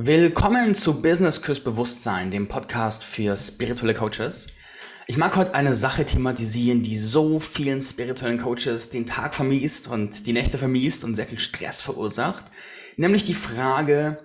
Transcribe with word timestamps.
Willkommen 0.00 0.76
zu 0.76 1.02
Business 1.02 1.42
Küss 1.42 1.58
Bewusstsein, 1.58 2.30
dem 2.30 2.46
Podcast 2.46 3.02
für 3.02 3.36
spirituelle 3.36 3.94
Coaches. 3.94 4.46
Ich 5.08 5.16
mag 5.16 5.34
heute 5.34 5.54
eine 5.54 5.74
Sache 5.74 6.06
thematisieren, 6.06 6.84
die 6.84 6.96
so 6.96 7.40
vielen 7.40 7.82
spirituellen 7.82 8.40
Coaches 8.40 8.90
den 8.90 9.06
Tag 9.06 9.34
vermiest 9.34 9.88
und 9.88 10.28
die 10.28 10.32
Nächte 10.32 10.56
vermiest 10.56 11.02
und 11.02 11.16
sehr 11.16 11.26
viel 11.26 11.40
Stress 11.40 11.82
verursacht. 11.82 12.44
Nämlich 12.96 13.24
die 13.24 13.34
Frage, 13.34 14.18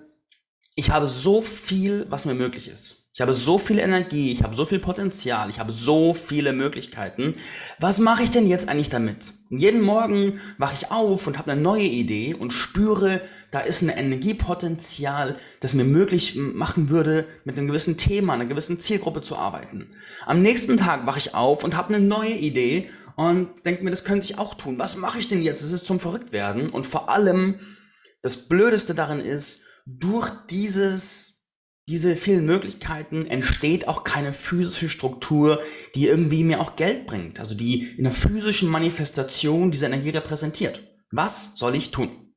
ich 0.76 0.90
habe 0.90 1.08
so 1.08 1.40
viel, 1.40 2.06
was 2.08 2.24
mir 2.24 2.34
möglich 2.34 2.68
ist. 2.68 3.03
Ich 3.16 3.20
habe 3.20 3.32
so 3.32 3.58
viel 3.58 3.78
Energie, 3.78 4.32
ich 4.32 4.42
habe 4.42 4.56
so 4.56 4.64
viel 4.64 4.80
Potenzial, 4.80 5.48
ich 5.48 5.60
habe 5.60 5.72
so 5.72 6.14
viele 6.14 6.52
Möglichkeiten. 6.52 7.36
Was 7.78 8.00
mache 8.00 8.24
ich 8.24 8.30
denn 8.30 8.48
jetzt 8.48 8.68
eigentlich 8.68 8.88
damit? 8.90 9.34
jeden 9.50 9.82
Morgen 9.82 10.40
wache 10.58 10.74
ich 10.74 10.90
auf 10.90 11.28
und 11.28 11.38
habe 11.38 11.52
eine 11.52 11.60
neue 11.60 11.84
Idee 11.84 12.34
und 12.34 12.52
spüre, 12.52 13.20
da 13.52 13.60
ist 13.60 13.82
ein 13.82 13.88
Energiepotenzial, 13.88 15.36
das 15.60 15.74
mir 15.74 15.84
möglich 15.84 16.34
machen 16.34 16.88
würde, 16.88 17.26
mit 17.44 17.56
einem 17.56 17.68
gewissen 17.68 17.96
Thema, 17.98 18.32
einer 18.32 18.46
gewissen 18.46 18.80
Zielgruppe 18.80 19.22
zu 19.22 19.36
arbeiten. 19.36 19.86
Am 20.26 20.42
nächsten 20.42 20.76
Tag 20.76 21.06
wache 21.06 21.20
ich 21.20 21.36
auf 21.36 21.62
und 21.62 21.76
habe 21.76 21.94
eine 21.94 22.04
neue 22.04 22.34
Idee 22.34 22.90
und 23.14 23.64
denke 23.64 23.84
mir, 23.84 23.90
das 23.90 24.02
könnte 24.02 24.24
ich 24.24 24.38
auch 24.38 24.54
tun. 24.54 24.76
Was 24.80 24.96
mache 24.96 25.20
ich 25.20 25.28
denn 25.28 25.40
jetzt? 25.40 25.62
Das 25.62 25.70
ist 25.70 25.86
zum 25.86 26.00
Verrücktwerden. 26.00 26.68
Und 26.68 26.84
vor 26.84 27.08
allem, 27.08 27.60
das 28.22 28.48
Blödeste 28.48 28.92
darin 28.92 29.20
ist, 29.20 29.62
durch 29.86 30.30
dieses 30.50 31.33
diese 31.88 32.16
vielen 32.16 32.46
Möglichkeiten 32.46 33.26
entsteht 33.26 33.88
auch 33.88 34.04
keine 34.04 34.32
physische 34.32 34.88
Struktur, 34.88 35.62
die 35.94 36.06
irgendwie 36.06 36.42
mir 36.42 36.60
auch 36.60 36.76
Geld 36.76 37.06
bringt, 37.06 37.40
also 37.40 37.54
die 37.54 37.82
in 37.82 38.06
einer 38.06 38.14
physischen 38.14 38.70
Manifestation 38.70 39.70
diese 39.70 39.86
Energie 39.86 40.10
repräsentiert. 40.10 40.82
Was 41.10 41.56
soll 41.56 41.74
ich 41.74 41.90
tun? 41.90 42.34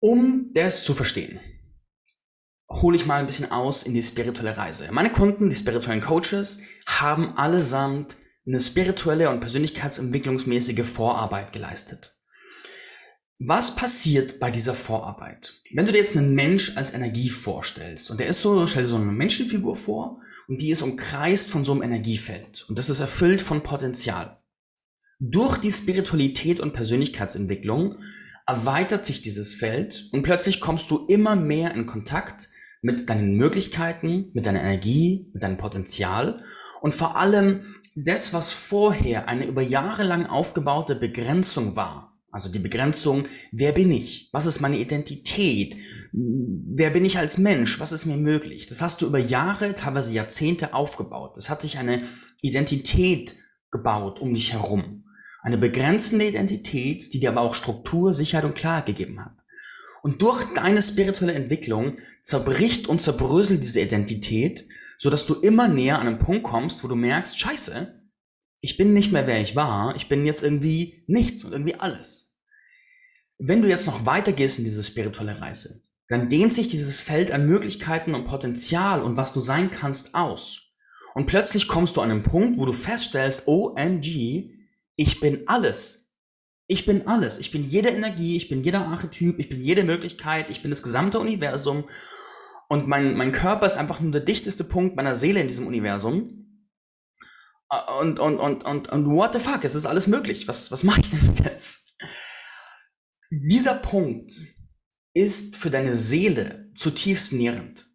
Um 0.00 0.50
das 0.52 0.84
zu 0.84 0.94
verstehen, 0.94 1.40
hole 2.70 2.96
ich 2.96 3.06
mal 3.06 3.18
ein 3.18 3.26
bisschen 3.26 3.50
aus 3.50 3.82
in 3.82 3.94
die 3.94 4.02
spirituelle 4.02 4.56
Reise. 4.56 4.88
Meine 4.92 5.10
Kunden, 5.10 5.48
die 5.48 5.56
spirituellen 5.56 6.02
Coaches, 6.02 6.60
haben 6.86 7.36
allesamt 7.36 8.16
eine 8.46 8.60
spirituelle 8.60 9.30
und 9.30 9.40
persönlichkeitsentwicklungsmäßige 9.40 10.86
Vorarbeit 10.86 11.52
geleistet. 11.52 12.17
Was 13.40 13.76
passiert 13.76 14.40
bei 14.40 14.50
dieser 14.50 14.74
Vorarbeit? 14.74 15.62
Wenn 15.72 15.86
du 15.86 15.92
dir 15.92 15.98
jetzt 15.98 16.16
einen 16.16 16.34
Mensch 16.34 16.76
als 16.76 16.92
Energie 16.92 17.28
vorstellst 17.28 18.10
und 18.10 18.18
der 18.18 18.26
ist 18.26 18.42
so, 18.42 18.66
stell 18.66 18.82
dir 18.82 18.88
so 18.88 18.96
eine 18.96 19.04
Menschenfigur 19.12 19.76
vor 19.76 20.18
und 20.48 20.60
die 20.60 20.70
ist 20.70 20.82
umkreist 20.82 21.48
von 21.48 21.62
so 21.62 21.70
einem 21.70 21.82
Energiefeld 21.82 22.66
und 22.68 22.80
das 22.80 22.90
ist 22.90 22.98
erfüllt 22.98 23.40
von 23.40 23.62
Potenzial. 23.62 24.42
Durch 25.20 25.56
die 25.58 25.70
Spiritualität 25.70 26.58
und 26.58 26.72
Persönlichkeitsentwicklung 26.72 27.98
erweitert 28.44 29.04
sich 29.04 29.22
dieses 29.22 29.54
Feld 29.54 30.08
und 30.10 30.24
plötzlich 30.24 30.58
kommst 30.58 30.90
du 30.90 31.06
immer 31.06 31.36
mehr 31.36 31.76
in 31.76 31.86
Kontakt 31.86 32.48
mit 32.82 33.08
deinen 33.08 33.36
Möglichkeiten, 33.36 34.30
mit 34.32 34.46
deiner 34.46 34.62
Energie, 34.62 35.30
mit 35.32 35.44
deinem 35.44 35.58
Potenzial 35.58 36.42
und 36.80 36.92
vor 36.92 37.16
allem 37.16 37.76
das, 37.94 38.32
was 38.32 38.52
vorher 38.52 39.28
eine 39.28 39.46
über 39.46 39.62
Jahre 39.62 40.02
lang 40.02 40.26
aufgebaute 40.26 40.96
Begrenzung 40.96 41.76
war, 41.76 42.07
also 42.30 42.50
die 42.50 42.58
Begrenzung, 42.58 43.26
wer 43.52 43.72
bin 43.72 43.90
ich? 43.90 44.28
Was 44.32 44.46
ist 44.46 44.60
meine 44.60 44.78
Identität? 44.78 45.76
Wer 46.12 46.90
bin 46.90 47.04
ich 47.04 47.18
als 47.18 47.38
Mensch? 47.38 47.80
Was 47.80 47.92
ist 47.92 48.04
mir 48.04 48.16
möglich? 48.16 48.66
Das 48.66 48.82
hast 48.82 49.00
du 49.00 49.06
über 49.06 49.18
Jahre, 49.18 49.74
teilweise 49.74 50.12
Jahrzehnte 50.12 50.74
aufgebaut. 50.74 51.38
Es 51.38 51.48
hat 51.48 51.62
sich 51.62 51.78
eine 51.78 52.02
Identität 52.42 53.34
gebaut 53.70 54.20
um 54.20 54.34
dich 54.34 54.52
herum. 54.52 55.04
Eine 55.42 55.58
begrenzende 55.58 56.26
Identität, 56.26 57.12
die 57.14 57.20
dir 57.20 57.30
aber 57.30 57.40
auch 57.40 57.54
Struktur, 57.54 58.12
Sicherheit 58.12 58.44
und 58.44 58.54
Klarheit 58.54 58.86
gegeben 58.86 59.24
hat. 59.24 59.44
Und 60.02 60.20
durch 60.22 60.44
deine 60.54 60.82
spirituelle 60.82 61.34
Entwicklung 61.34 61.96
zerbricht 62.22 62.88
und 62.88 63.00
zerbröselt 63.00 63.62
diese 63.62 63.80
Identität, 63.80 64.68
so 64.98 65.10
dass 65.10 65.26
du 65.26 65.34
immer 65.34 65.68
näher 65.68 65.98
an 65.98 66.06
einen 66.06 66.18
Punkt 66.18 66.42
kommst, 66.42 66.84
wo 66.84 66.88
du 66.88 66.94
merkst, 66.94 67.38
scheiße, 67.38 67.97
ich 68.60 68.76
bin 68.76 68.92
nicht 68.92 69.12
mehr 69.12 69.26
wer 69.26 69.40
ich 69.40 69.56
war, 69.56 69.94
ich 69.96 70.08
bin 70.08 70.26
jetzt 70.26 70.42
irgendwie 70.42 71.04
nichts 71.06 71.44
und 71.44 71.52
irgendwie 71.52 71.76
alles. 71.76 72.40
Wenn 73.38 73.62
du 73.62 73.68
jetzt 73.68 73.86
noch 73.86 74.04
weitergehst 74.04 74.58
in 74.58 74.64
diese 74.64 74.82
spirituelle 74.82 75.40
Reise, 75.40 75.82
dann 76.08 76.28
dehnt 76.28 76.54
sich 76.54 76.68
dieses 76.68 77.00
Feld 77.00 77.30
an 77.32 77.46
Möglichkeiten 77.46 78.14
und 78.14 78.24
Potenzial 78.24 79.02
und 79.02 79.16
was 79.16 79.32
du 79.32 79.40
sein 79.40 79.70
kannst 79.70 80.14
aus. 80.14 80.68
Und 81.14 81.26
plötzlich 81.26 81.68
kommst 81.68 81.96
du 81.96 82.00
an 82.00 82.10
einen 82.10 82.22
Punkt, 82.22 82.58
wo 82.58 82.64
du 82.64 82.72
feststellst, 82.72 83.46
OMG, 83.46 84.54
ich 84.96 85.20
bin 85.20 85.42
alles. 85.46 86.14
Ich 86.66 86.84
bin 86.84 87.06
alles. 87.06 87.38
Ich 87.38 87.50
bin 87.50 87.64
jede 87.64 87.90
Energie, 87.90 88.36
ich 88.36 88.48
bin 88.48 88.62
jeder 88.62 88.86
Archetyp, 88.86 89.38
ich 89.38 89.48
bin 89.48 89.60
jede 89.60 89.84
Möglichkeit, 89.84 90.50
ich 90.50 90.62
bin 90.62 90.70
das 90.70 90.82
gesamte 90.82 91.20
Universum. 91.20 91.84
Und 92.68 92.88
mein, 92.88 93.16
mein 93.16 93.32
Körper 93.32 93.66
ist 93.66 93.78
einfach 93.78 94.00
nur 94.00 94.12
der 94.12 94.20
dichteste 94.20 94.64
Punkt 94.64 94.96
meiner 94.96 95.14
Seele 95.14 95.40
in 95.40 95.46
diesem 95.46 95.66
Universum. 95.66 96.47
Und, 98.00 98.18
und, 98.18 98.38
und, 98.38 98.64
und, 98.64 98.88
und 98.88 99.06
what 99.10 99.34
the 99.34 99.40
fuck, 99.40 99.64
es 99.64 99.74
ist 99.74 99.86
alles 99.86 100.06
möglich. 100.06 100.48
Was, 100.48 100.72
was 100.72 100.84
mache 100.84 101.02
ich 101.02 101.10
denn 101.10 101.36
jetzt? 101.44 101.94
Dieser 103.30 103.74
Punkt 103.74 104.40
ist 105.14 105.56
für 105.56 105.68
deine 105.68 105.96
Seele 105.96 106.70
zutiefst 106.76 107.32
nährend. 107.32 107.86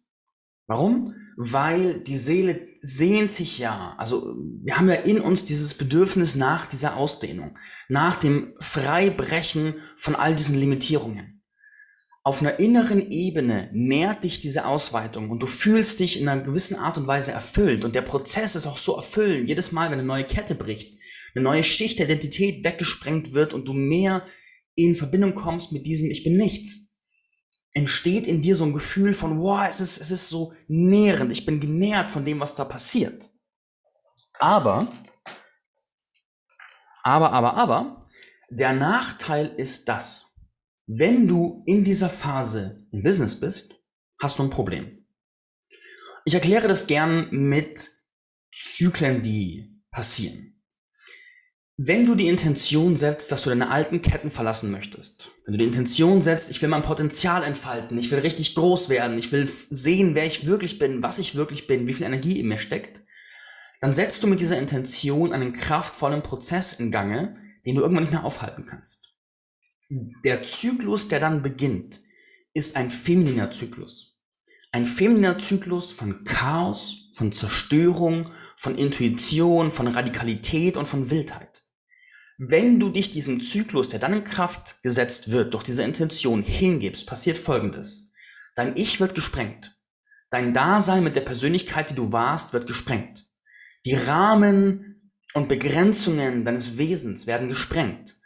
Warum? 0.66 1.14
Weil 1.36 2.00
die 2.00 2.18
Seele 2.18 2.68
sehnt 2.80 3.32
sich 3.32 3.58
ja, 3.58 3.96
also 3.98 4.36
wir 4.62 4.76
haben 4.76 4.88
ja 4.88 4.94
in 4.94 5.20
uns 5.20 5.44
dieses 5.44 5.74
Bedürfnis 5.74 6.36
nach 6.36 6.66
dieser 6.66 6.96
Ausdehnung, 6.96 7.58
nach 7.88 8.16
dem 8.16 8.54
Freibrechen 8.60 9.74
von 9.96 10.14
all 10.14 10.36
diesen 10.36 10.58
Limitierungen 10.58 11.33
auf 12.26 12.40
einer 12.40 12.58
inneren 12.58 13.10
Ebene 13.10 13.68
nährt 13.74 14.24
dich 14.24 14.40
diese 14.40 14.64
Ausweitung 14.64 15.28
und 15.28 15.40
du 15.40 15.46
fühlst 15.46 16.00
dich 16.00 16.18
in 16.18 16.26
einer 16.26 16.42
gewissen 16.42 16.76
Art 16.76 16.96
und 16.96 17.06
Weise 17.06 17.32
erfüllt 17.32 17.84
und 17.84 17.94
der 17.94 18.00
Prozess 18.00 18.56
ist 18.56 18.66
auch 18.66 18.78
so 18.78 18.96
erfüllend. 18.96 19.46
Jedes 19.46 19.72
Mal, 19.72 19.90
wenn 19.90 19.98
eine 19.98 20.08
neue 20.08 20.24
Kette 20.24 20.54
bricht, 20.54 20.98
eine 21.34 21.44
neue 21.44 21.62
Schicht 21.62 21.98
der 21.98 22.06
Identität 22.06 22.64
weggesprengt 22.64 23.34
wird 23.34 23.52
und 23.52 23.68
du 23.68 23.74
mehr 23.74 24.24
in 24.74 24.96
Verbindung 24.96 25.34
kommst 25.34 25.70
mit 25.72 25.86
diesem 25.86 26.10
Ich 26.10 26.24
bin 26.24 26.38
nichts, 26.38 26.96
entsteht 27.72 28.26
in 28.26 28.40
dir 28.40 28.56
so 28.56 28.64
ein 28.64 28.72
Gefühl 28.72 29.12
von, 29.12 29.40
wow, 29.40 29.66
es 29.68 29.80
ist, 29.80 30.00
es 30.00 30.10
ist 30.10 30.30
so 30.30 30.54
nährend, 30.66 31.30
ich 31.30 31.44
bin 31.44 31.60
genährt 31.60 32.08
von 32.08 32.24
dem, 32.24 32.40
was 32.40 32.54
da 32.54 32.64
passiert. 32.64 33.28
Aber, 34.38 34.90
aber, 37.02 37.32
aber, 37.32 37.54
aber, 37.54 38.08
der 38.48 38.72
Nachteil 38.72 39.54
ist 39.58 39.90
das, 39.90 40.33
wenn 40.86 41.26
du 41.26 41.62
in 41.66 41.84
dieser 41.84 42.10
Phase 42.10 42.86
im 42.92 43.02
Business 43.02 43.40
bist, 43.40 43.82
hast 44.20 44.38
du 44.38 44.42
ein 44.42 44.50
Problem. 44.50 45.06
Ich 46.24 46.34
erkläre 46.34 46.68
das 46.68 46.86
gern 46.86 47.28
mit 47.30 47.90
Zyklen, 48.54 49.22
die 49.22 49.82
passieren. 49.90 50.62
Wenn 51.76 52.06
du 52.06 52.14
die 52.14 52.28
Intention 52.28 52.96
setzt, 52.96 53.32
dass 53.32 53.42
du 53.42 53.48
deine 53.48 53.68
alten 53.68 54.00
Ketten 54.00 54.30
verlassen 54.30 54.70
möchtest, 54.70 55.32
wenn 55.44 55.52
du 55.52 55.58
die 55.58 55.66
Intention 55.66 56.22
setzt, 56.22 56.50
ich 56.50 56.62
will 56.62 56.68
mein 56.68 56.82
Potenzial 56.82 57.42
entfalten, 57.42 57.98
ich 57.98 58.12
will 58.12 58.20
richtig 58.20 58.54
groß 58.54 58.88
werden, 58.88 59.18
ich 59.18 59.32
will 59.32 59.50
sehen, 59.70 60.14
wer 60.14 60.24
ich 60.24 60.46
wirklich 60.46 60.78
bin, 60.78 61.02
was 61.02 61.18
ich 61.18 61.34
wirklich 61.34 61.66
bin, 61.66 61.88
wie 61.88 61.92
viel 61.92 62.06
Energie 62.06 62.38
in 62.38 62.46
mir 62.46 62.58
steckt, 62.58 63.00
dann 63.80 63.92
setzt 63.92 64.22
du 64.22 64.28
mit 64.28 64.40
dieser 64.40 64.58
Intention 64.58 65.32
einen 65.32 65.52
kraftvollen 65.52 66.22
Prozess 66.22 66.74
in 66.74 66.92
Gange, 66.92 67.36
den 67.66 67.74
du 67.74 67.82
irgendwann 67.82 68.04
nicht 68.04 68.12
mehr 68.12 68.24
aufhalten 68.24 68.66
kannst. 68.66 69.13
Der 69.88 70.42
Zyklus, 70.42 71.08
der 71.08 71.20
dann 71.20 71.42
beginnt, 71.42 72.00
ist 72.54 72.76
ein 72.76 72.90
femininer 72.90 73.50
Zyklus. 73.50 74.18
Ein 74.72 74.86
femininer 74.86 75.38
Zyklus 75.38 75.92
von 75.92 76.24
Chaos, 76.24 77.10
von 77.12 77.32
Zerstörung, 77.32 78.30
von 78.56 78.76
Intuition, 78.76 79.70
von 79.70 79.86
Radikalität 79.86 80.76
und 80.76 80.88
von 80.88 81.10
Wildheit. 81.10 81.62
Wenn 82.38 82.80
du 82.80 82.88
dich 82.88 83.10
diesem 83.10 83.42
Zyklus, 83.42 83.88
der 83.88 84.00
dann 84.00 84.12
in 84.12 84.24
Kraft 84.24 84.82
gesetzt 84.82 85.30
wird, 85.30 85.54
durch 85.54 85.62
diese 85.62 85.84
Intention 85.84 86.42
hingibst, 86.42 87.06
passiert 87.06 87.38
Folgendes. 87.38 88.12
Dein 88.56 88.76
Ich 88.76 88.98
wird 88.98 89.14
gesprengt. 89.14 89.76
Dein 90.30 90.52
Dasein 90.52 91.04
mit 91.04 91.14
der 91.14 91.20
Persönlichkeit, 91.20 91.90
die 91.90 91.94
du 91.94 92.10
warst, 92.10 92.52
wird 92.52 92.66
gesprengt. 92.66 93.24
Die 93.86 93.94
Rahmen 93.94 95.12
und 95.34 95.48
Begrenzungen 95.48 96.44
deines 96.44 96.78
Wesens 96.78 97.28
werden 97.28 97.48
gesprengt. 97.48 98.16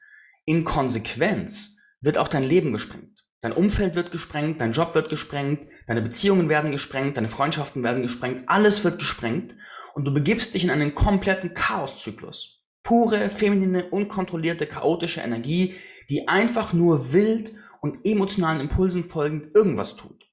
In 0.48 0.64
Konsequenz 0.64 1.76
wird 2.00 2.16
auch 2.16 2.26
dein 2.26 2.42
Leben 2.42 2.72
gesprengt. 2.72 3.22
Dein 3.42 3.52
Umfeld 3.52 3.96
wird 3.96 4.10
gesprengt, 4.10 4.62
dein 4.62 4.72
Job 4.72 4.94
wird 4.94 5.10
gesprengt, 5.10 5.68
deine 5.86 6.00
Beziehungen 6.00 6.48
werden 6.48 6.70
gesprengt, 6.70 7.18
deine 7.18 7.28
Freundschaften 7.28 7.82
werden 7.82 8.02
gesprengt, 8.02 8.44
alles 8.46 8.82
wird 8.82 8.98
gesprengt 8.98 9.56
und 9.92 10.06
du 10.06 10.14
begibst 10.14 10.54
dich 10.54 10.64
in 10.64 10.70
einen 10.70 10.94
kompletten 10.94 11.52
Chaoszyklus. 11.52 12.64
Pure, 12.82 13.28
feminine, 13.28 13.90
unkontrollierte, 13.90 14.66
chaotische 14.66 15.20
Energie, 15.20 15.74
die 16.08 16.28
einfach 16.28 16.72
nur 16.72 17.12
wild 17.12 17.52
und 17.82 17.98
emotionalen 18.06 18.60
Impulsen 18.60 19.06
folgend 19.06 19.54
irgendwas 19.54 19.96
tut. 19.96 20.30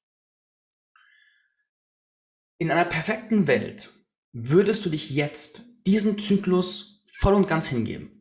In 2.58 2.72
einer 2.72 2.86
perfekten 2.86 3.48
Welt 3.48 3.92
würdest 4.32 4.86
du 4.86 4.90
dich 4.90 5.10
jetzt 5.10 5.86
diesem 5.86 6.18
Zyklus 6.20 7.04
voll 7.06 7.34
und 7.34 7.50
ganz 7.50 7.68
hingeben. 7.68 8.15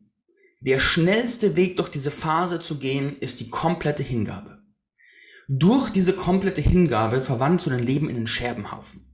Der 0.61 0.79
schnellste 0.79 1.55
Weg 1.55 1.77
durch 1.77 1.89
diese 1.89 2.11
Phase 2.11 2.59
zu 2.59 2.79
gehen, 2.79 3.17
ist 3.19 3.39
die 3.39 3.49
komplette 3.49 4.03
Hingabe. 4.03 4.61
durch 5.47 5.89
diese 5.91 6.13
komplette 6.13 6.61
Hingabe 6.61 7.21
verwandelst 7.21 7.67
du 7.67 7.69
dein 7.69 7.85
Leben 7.85 8.09
in 8.09 8.15
einen 8.17 8.27
Scherbenhaufen. 8.27 9.13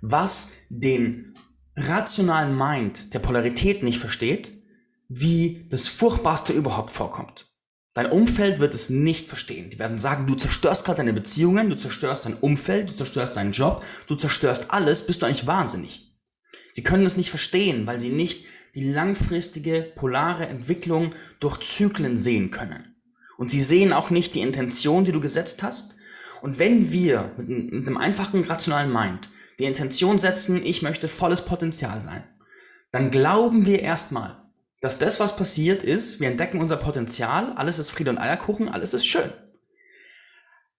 Was 0.00 0.52
den 0.68 1.36
rationalen 1.76 2.56
Mind 2.56 3.14
der 3.14 3.18
Polarität 3.18 3.82
nicht 3.82 3.98
versteht, 3.98 4.52
wie 5.08 5.66
das 5.70 5.88
Furchtbarste 5.88 6.52
überhaupt 6.52 6.92
vorkommt. 6.92 7.48
Dein 7.94 8.10
Umfeld 8.10 8.60
wird 8.60 8.74
es 8.74 8.88
nicht 8.88 9.28
verstehen. 9.28 9.70
Die 9.70 9.78
werden 9.78 9.98
sagen, 9.98 10.26
du 10.26 10.34
zerstörst 10.34 10.84
gerade 10.84 10.98
deine 10.98 11.12
Beziehungen, 11.12 11.68
du 11.68 11.76
zerstörst 11.76 12.24
dein 12.24 12.34
Umfeld, 12.34 12.88
du 12.88 12.94
zerstörst 12.94 13.36
deinen 13.36 13.52
Job, 13.52 13.84
du 14.06 14.14
zerstörst 14.14 14.70
alles, 14.70 15.06
bist 15.06 15.20
du 15.20 15.26
eigentlich 15.26 15.46
wahnsinnig. 15.46 16.16
Sie 16.72 16.82
können 16.82 17.04
es 17.04 17.18
nicht 17.18 17.28
verstehen, 17.28 17.86
weil 17.86 18.00
sie 18.00 18.08
nicht 18.08 18.46
die 18.74 18.90
langfristige 18.90 19.92
polare 19.94 20.46
Entwicklung 20.46 21.14
durch 21.40 21.60
Zyklen 21.60 22.16
sehen 22.16 22.50
können. 22.50 22.96
Und 23.36 23.50
sie 23.50 23.62
sehen 23.62 23.92
auch 23.92 24.10
nicht 24.10 24.34
die 24.34 24.40
Intention, 24.40 25.04
die 25.04 25.12
du 25.12 25.20
gesetzt 25.20 25.62
hast. 25.62 25.96
Und 26.42 26.58
wenn 26.58 26.90
wir 26.92 27.32
mit, 27.36 27.86
einem 27.86 27.96
einfachen 27.96 28.44
rationalen 28.44 28.92
Mind 28.92 29.30
die 29.58 29.64
Intention 29.64 30.18
setzen, 30.18 30.64
ich 30.64 30.82
möchte 30.82 31.08
volles 31.08 31.44
Potenzial 31.44 32.00
sein, 32.00 32.24
dann 32.90 33.10
glauben 33.10 33.66
wir 33.66 33.80
erstmal, 33.80 34.42
dass 34.80 34.98
das, 34.98 35.20
was 35.20 35.36
passiert 35.36 35.82
ist, 35.82 36.20
wir 36.20 36.28
entdecken 36.28 36.60
unser 36.60 36.76
Potenzial, 36.76 37.52
alles 37.52 37.78
ist 37.78 37.90
Friede 37.90 38.10
und 38.10 38.18
Eierkuchen, 38.18 38.68
alles 38.68 38.94
ist 38.94 39.06
schön. 39.06 39.32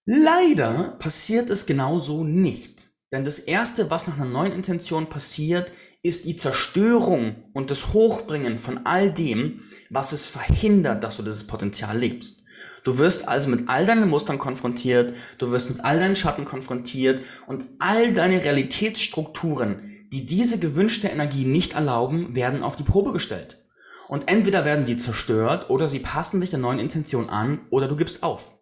Leider 0.06 0.98
passiert 1.00 1.50
es 1.50 1.66
genauso 1.66 2.24
nicht. 2.24 2.90
Denn 3.14 3.24
das 3.24 3.40
Erste, 3.40 3.90
was 3.90 4.08
nach 4.08 4.18
einer 4.18 4.26
neuen 4.26 4.52
Intention 4.52 5.10
passiert, 5.10 5.72
ist 6.04 6.26
die 6.26 6.36
Zerstörung 6.36 7.50
und 7.54 7.72
das 7.72 7.94
Hochbringen 7.94 8.58
von 8.58 8.86
all 8.86 9.12
dem, 9.12 9.62
was 9.90 10.12
es 10.12 10.26
verhindert, 10.26 11.04
dass 11.04 11.16
du 11.16 11.24
dieses 11.24 11.48
Potenzial 11.48 11.98
lebst. 11.98 12.44
Du 12.84 12.98
wirst 12.98 13.30
also 13.30 13.48
mit 13.48 13.70
all 13.70 13.86
deinen 13.86 14.10
Mustern 14.10 14.38
konfrontiert, 14.38 15.14
du 15.38 15.52
wirst 15.52 15.70
mit 15.70 15.86
all 15.86 16.00
deinen 16.00 16.18
Schatten 16.18 16.44
konfrontiert 16.44 17.22
und 17.48 17.66
all 17.80 18.14
deine 18.14 18.44
Realitätsstrukturen, 18.44 20.08
die 20.12 20.26
diese 20.26 20.60
gewünschte 20.60 21.08
Energie 21.08 21.46
nicht 21.46 21.74
erlauben, 21.74 22.36
werden 22.36 22.62
auf 22.62 22.76
die 22.76 22.84
Probe 22.84 23.14
gestellt. 23.14 23.66
Und 24.10 24.28
entweder 24.28 24.66
werden 24.66 24.84
die 24.84 24.98
zerstört 24.98 25.70
oder 25.70 25.88
sie 25.88 26.00
passen 26.00 26.42
sich 26.42 26.50
der 26.50 26.60
neuen 26.60 26.80
Intention 26.80 27.30
an 27.30 27.66
oder 27.70 27.88
du 27.88 27.96
gibst 27.96 28.22
auf. 28.22 28.60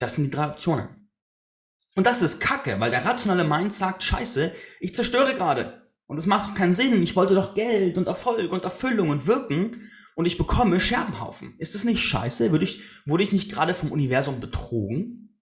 Das 0.00 0.16
sind 0.16 0.24
die 0.24 0.30
drei 0.32 0.48
Optionen. 0.48 1.08
Und 1.94 2.06
das 2.06 2.20
ist 2.20 2.40
Kacke, 2.40 2.80
weil 2.80 2.90
der 2.90 3.04
rationale 3.04 3.44
Mind 3.44 3.72
sagt, 3.72 4.02
scheiße, 4.02 4.52
ich 4.80 4.94
zerstöre 4.94 5.34
gerade. 5.34 5.85
Und 6.06 6.18
es 6.18 6.26
macht 6.26 6.50
doch 6.50 6.54
keinen 6.54 6.74
Sinn. 6.74 7.02
Ich 7.02 7.16
wollte 7.16 7.34
doch 7.34 7.54
Geld 7.54 7.98
und 7.98 8.06
Erfolg 8.06 8.52
und 8.52 8.64
Erfüllung 8.64 9.10
und 9.10 9.26
Wirken 9.26 9.88
und 10.14 10.26
ich 10.26 10.38
bekomme 10.38 10.80
Scherbenhaufen. 10.80 11.54
Ist 11.58 11.74
das 11.74 11.84
nicht 11.84 12.00
scheiße? 12.00 12.50
Würde 12.52 12.64
ich, 12.64 12.80
wurde 13.04 13.24
ich 13.24 13.32
nicht 13.32 13.50
gerade 13.50 13.74
vom 13.74 13.92
Universum 13.92 14.40
betrogen? 14.40 15.40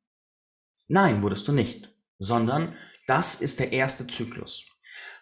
Nein, 0.89 1.23
wurdest 1.23 1.47
du 1.49 1.53
nicht. 1.53 1.95
Sondern 2.19 2.75
das 3.07 3.37
ist 3.37 3.61
der 3.61 3.73
erste 3.73 4.07
Zyklus. 4.07 4.65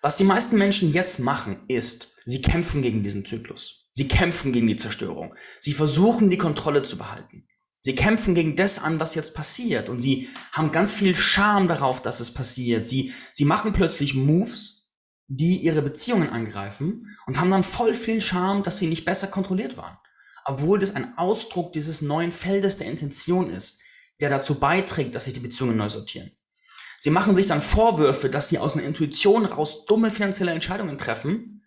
Was 0.01 0.17
die 0.17 0.25
meisten 0.25 0.59
Menschen 0.59 0.93
jetzt 0.93 1.19
machen, 1.19 1.65
ist, 1.69 2.15
sie 2.25 2.41
kämpfen 2.41 2.83
gegen 2.83 3.03
diesen 3.03 3.25
Zyklus. 3.25 3.89
Sie 3.93 4.09
kämpfen 4.09 4.53
gegen 4.53 4.67
die 4.67 4.77
Zerstörung. 4.77 5.35
Sie 5.61 5.73
versuchen, 5.73 6.31
die 6.31 6.39
Kontrolle 6.39 6.83
zu 6.83 6.97
behalten. 6.97 7.47
Sie 7.81 7.95
kämpfen 7.95 8.35
gegen 8.35 8.57
das 8.57 8.79
an, 8.79 9.01
was 9.01 9.15
jetzt 9.15 9.35
passiert. 9.35 9.89
Und 9.89 10.01
sie 10.01 10.29
haben 10.53 10.73
ganz 10.73 10.93
viel 10.93 11.15
Scham 11.15 11.69
darauf, 11.69 12.01
dass 12.01 12.21
es 12.21 12.33
passiert. 12.33 12.87
Sie, 12.87 13.13
sie 13.33 13.45
machen 13.45 13.73
plötzlich 13.73 14.15
Moves, 14.15 14.82
die 15.29 15.59
ihre 15.59 15.83
Beziehungen 15.83 16.31
angreifen 16.31 17.17
und 17.27 17.41
haben 17.41 17.51
dann 17.51 17.65
voll 17.65 17.95
viel 17.95 18.21
Scham, 18.21 18.63
dass 18.63 18.79
sie 18.79 18.87
nicht 18.87 19.05
besser 19.05 19.29
kontrolliert 19.29 19.77
waren. 19.77 19.97
Obwohl 20.45 20.79
das 20.79 20.95
ein 20.95 21.17
Ausdruck 21.17 21.73
dieses 21.73 22.03
neuen 22.03 22.33
Feldes 22.33 22.77
der 22.77 22.89
Intention 22.89 23.49
ist, 23.49 23.81
der 24.21 24.31
dazu 24.31 24.57
beiträgt, 24.57 25.15
dass 25.15 25.25
sich 25.25 25.35
die 25.35 25.41
Beziehungen 25.41 25.77
neu 25.77 25.89
sortieren. 25.89 26.33
Sie 26.99 27.11
machen 27.11 27.35
sich 27.35 27.49
dann 27.49 27.63
Vorwürfe, 27.63 28.31
dass 28.31 28.49
sie 28.49 28.59
aus 28.59 28.75
einer 28.75 28.87
Intuition 28.87 29.45
raus 29.45 29.87
dumme 29.87 30.11
finanzielle 30.11 30.53
Entscheidungen 30.53 30.99
treffen, 30.99 31.65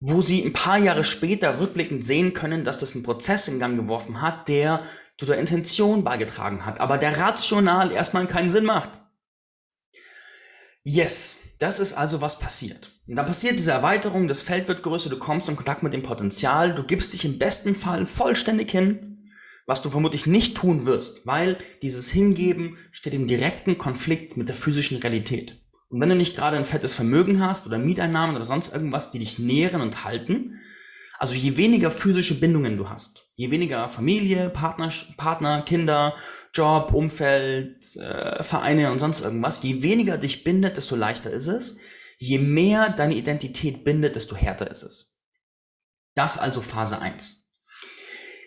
wo 0.00 0.22
sie 0.22 0.42
ein 0.42 0.54
paar 0.54 0.78
Jahre 0.78 1.04
später 1.04 1.60
rückblickend 1.60 2.04
sehen 2.04 2.32
können, 2.32 2.64
dass 2.64 2.78
das 2.78 2.94
einen 2.94 3.04
Prozess 3.04 3.48
in 3.48 3.58
Gang 3.58 3.76
geworfen 3.76 4.22
hat, 4.22 4.48
der 4.48 4.82
zu 5.18 5.26
der 5.26 5.38
Intention 5.38 6.02
beigetragen 6.02 6.64
hat, 6.64 6.80
aber 6.80 6.96
der 6.96 7.20
rational 7.20 7.92
erstmal 7.92 8.26
keinen 8.26 8.50
Sinn 8.50 8.64
macht. 8.64 9.01
Yes, 10.84 11.38
das 11.60 11.78
ist 11.78 11.92
also 11.92 12.20
was 12.20 12.40
passiert. 12.40 12.90
Und 13.06 13.14
dann 13.14 13.26
passiert 13.26 13.54
diese 13.54 13.70
Erweiterung, 13.70 14.26
das 14.26 14.42
Feld 14.42 14.66
wird 14.66 14.82
größer, 14.82 15.10
du 15.10 15.18
kommst 15.18 15.48
in 15.48 15.54
Kontakt 15.54 15.84
mit 15.84 15.92
dem 15.92 16.02
Potenzial, 16.02 16.74
du 16.74 16.82
gibst 16.82 17.12
dich 17.12 17.24
im 17.24 17.38
besten 17.38 17.76
Fall 17.76 18.04
vollständig 18.04 18.70
hin, 18.72 19.30
was 19.64 19.80
du 19.80 19.90
vermutlich 19.90 20.26
nicht 20.26 20.56
tun 20.56 20.84
wirst, 20.84 21.24
weil 21.24 21.56
dieses 21.82 22.10
Hingeben 22.10 22.78
steht 22.90 23.14
im 23.14 23.28
direkten 23.28 23.78
Konflikt 23.78 24.36
mit 24.36 24.48
der 24.48 24.56
physischen 24.56 24.98
Realität. 24.98 25.60
Und 25.88 26.00
wenn 26.00 26.08
du 26.08 26.16
nicht 26.16 26.34
gerade 26.34 26.56
ein 26.56 26.64
fettes 26.64 26.94
Vermögen 26.94 27.40
hast 27.40 27.66
oder 27.66 27.78
Mieteinnahmen 27.78 28.34
oder 28.34 28.44
sonst 28.44 28.72
irgendwas, 28.72 29.12
die 29.12 29.20
dich 29.20 29.38
nähren 29.38 29.82
und 29.82 30.02
halten, 30.02 30.58
also 31.22 31.34
je 31.34 31.56
weniger 31.56 31.90
physische 31.90 32.38
Bindungen 32.40 32.76
du 32.76 32.90
hast, 32.90 33.30
je 33.36 33.50
weniger 33.50 33.88
Familie, 33.88 34.50
Partner, 34.50 34.92
Partner 35.16 35.62
Kinder, 35.62 36.14
Job, 36.52 36.92
Umfeld, 36.92 37.96
äh, 37.96 38.42
Vereine 38.42 38.90
und 38.90 38.98
sonst 38.98 39.20
irgendwas, 39.20 39.62
je 39.62 39.82
weniger 39.82 40.18
dich 40.18 40.44
bindet, 40.44 40.76
desto 40.76 40.96
leichter 40.96 41.30
ist 41.30 41.46
es. 41.46 41.78
Je 42.18 42.38
mehr 42.38 42.90
deine 42.90 43.14
Identität 43.14 43.84
bindet, 43.84 44.16
desto 44.16 44.36
härter 44.36 44.70
ist 44.70 44.82
es. 44.82 45.20
Das 46.14 46.38
also 46.38 46.60
Phase 46.60 47.00
1. 47.00 47.50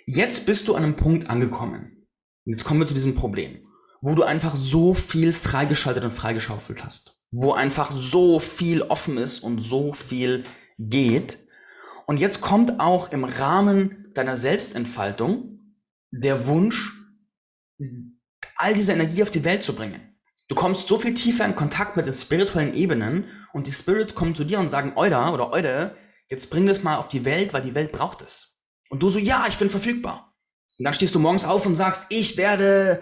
Jetzt 0.06 0.46
bist 0.46 0.68
du 0.68 0.76
an 0.76 0.84
einem 0.84 0.96
Punkt 0.96 1.30
angekommen. 1.30 2.08
Jetzt 2.46 2.64
kommen 2.64 2.80
wir 2.80 2.88
zu 2.88 2.94
diesem 2.94 3.16
Problem, 3.16 3.68
wo 4.02 4.16
du 4.16 4.24
einfach 4.24 4.56
so 4.56 4.94
viel 4.94 5.34
freigeschaltet 5.34 6.06
und 6.06 6.14
freigeschaufelt 6.14 6.84
hast 6.84 7.16
wo 7.38 7.54
einfach 7.54 7.92
so 7.94 8.40
viel 8.40 8.82
offen 8.82 9.18
ist 9.18 9.40
und 9.40 9.60
so 9.60 9.94
viel 9.94 10.46
geht. 10.80 11.38
Und 12.06 12.18
jetzt 12.18 12.42
kommt 12.42 12.80
auch 12.80 13.12
im 13.12 13.24
Rahmen 13.24 14.12
deiner 14.14 14.38
Selbstentfaltung 14.38 15.60
der 16.12 16.48
Wunsch, 16.48 16.94
all 18.58 18.74
diese 18.74 18.94
Energie 18.94 19.24
auf 19.24 19.32
die 19.32 19.44
Welt 19.44 19.64
zu 19.64 19.76
bringen. 19.76 20.16
Du 20.48 20.56
kommst 20.56 20.88
so 20.88 20.98
viel 20.98 21.14
tiefer 21.14 21.46
in 21.46 21.56
Kontakt 21.56 21.98
mit 21.98 22.06
den 22.06 22.14
spirituellen 22.14 22.76
Ebenen 22.76 23.26
und 23.52 23.68
die 23.68 23.72
Spirits 23.72 24.14
kommen 24.14 24.36
zu 24.36 24.44
dir 24.44 24.60
und 24.60 24.70
sagen, 24.70 24.94
Euda 24.96 25.34
oder 25.34 25.52
Eude, 25.52 25.96
jetzt 26.30 26.52
bring 26.52 26.68
das 26.68 26.84
mal 26.84 26.98
auf 26.98 27.08
die 27.08 27.26
Welt, 27.26 27.54
weil 27.54 27.64
die 27.64 27.74
Welt 27.74 27.92
braucht 27.92 28.22
es. 28.22 28.60
Und 28.90 29.02
du 29.02 29.10
so, 29.10 29.18
ja, 29.18 29.46
ich 29.50 29.58
bin 29.58 29.72
verfügbar. 29.72 30.36
Und 30.78 30.86
dann 30.86 30.94
stehst 30.94 31.16
du 31.16 31.20
morgens 31.20 31.46
auf 31.46 31.66
und 31.66 31.76
sagst, 31.76 32.06
ich 32.10 32.38
werde 32.38 33.02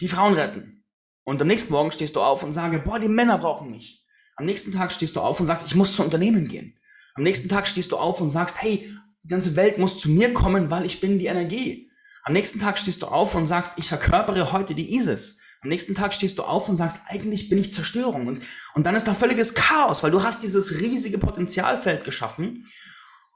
die 0.00 0.08
Frauen 0.08 0.34
retten. 0.34 0.84
Und 1.24 1.40
am 1.40 1.48
nächsten 1.48 1.72
Morgen 1.72 1.92
stehst 1.92 2.14
du 2.14 2.20
auf 2.20 2.42
und 2.42 2.52
sage, 2.52 2.78
boah, 2.78 2.98
die 2.98 3.08
Männer 3.08 3.38
brauchen 3.38 3.70
mich. 3.70 4.04
Am 4.36 4.44
nächsten 4.44 4.72
Tag 4.72 4.92
stehst 4.92 5.16
du 5.16 5.20
auf 5.20 5.40
und 5.40 5.46
sagst, 5.46 5.66
ich 5.66 5.74
muss 5.74 5.96
zu 5.96 6.04
Unternehmen 6.04 6.46
gehen. 6.46 6.75
Am 7.16 7.22
nächsten 7.22 7.48
Tag 7.48 7.66
stehst 7.66 7.92
du 7.92 7.96
auf 7.96 8.20
und 8.20 8.30
sagst, 8.30 8.60
hey, 8.60 8.94
die 9.22 9.28
ganze 9.28 9.56
Welt 9.56 9.78
muss 9.78 9.98
zu 9.98 10.10
mir 10.10 10.32
kommen, 10.34 10.70
weil 10.70 10.86
ich 10.86 11.00
bin 11.00 11.18
die 11.18 11.26
Energie. 11.26 11.90
Am 12.22 12.32
nächsten 12.32 12.60
Tag 12.60 12.78
stehst 12.78 13.02
du 13.02 13.06
auf 13.06 13.34
und 13.34 13.46
sagst, 13.46 13.78
ich 13.78 13.88
verkörpere 13.88 14.52
heute 14.52 14.74
die 14.74 14.94
ISIS. 14.94 15.40
Am 15.62 15.70
nächsten 15.70 15.94
Tag 15.94 16.14
stehst 16.14 16.38
du 16.38 16.42
auf 16.42 16.68
und 16.68 16.76
sagst, 16.76 17.00
eigentlich 17.06 17.48
bin 17.48 17.58
ich 17.58 17.72
Zerstörung. 17.72 18.26
Und, 18.26 18.42
und 18.74 18.86
dann 18.86 18.94
ist 18.94 19.08
da 19.08 19.14
völliges 19.14 19.54
Chaos, 19.54 20.02
weil 20.02 20.10
du 20.10 20.22
hast 20.22 20.42
dieses 20.42 20.78
riesige 20.78 21.18
Potenzialfeld 21.18 22.04
geschaffen. 22.04 22.66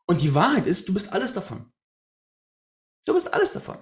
Und 0.06 0.20
die 0.20 0.34
Wahrheit 0.34 0.66
ist, 0.66 0.88
du 0.88 0.94
bist 0.94 1.12
alles 1.12 1.32
davon. 1.32 1.72
Du 3.06 3.14
bist 3.14 3.32
alles 3.32 3.52
davon. 3.52 3.78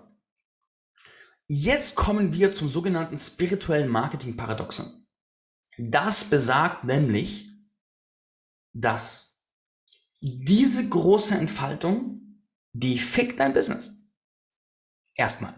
Jetzt 1.49 1.97
kommen 1.97 2.33
wir 2.33 2.53
zum 2.53 2.69
sogenannten 2.69 3.19
spirituellen 3.19 3.89
Marketing-Paradoxon. 3.89 5.07
Das 5.79 6.25
besagt 6.25 6.85
nämlich, 6.85 7.51
dass 8.73 9.28
diese 10.21 10.89
große 10.89 11.37
Entfaltung, 11.37 12.43
die 12.73 12.99
fickt 12.99 13.41
dein 13.41 13.53
Business. 13.53 13.93
Erstmal. 15.15 15.55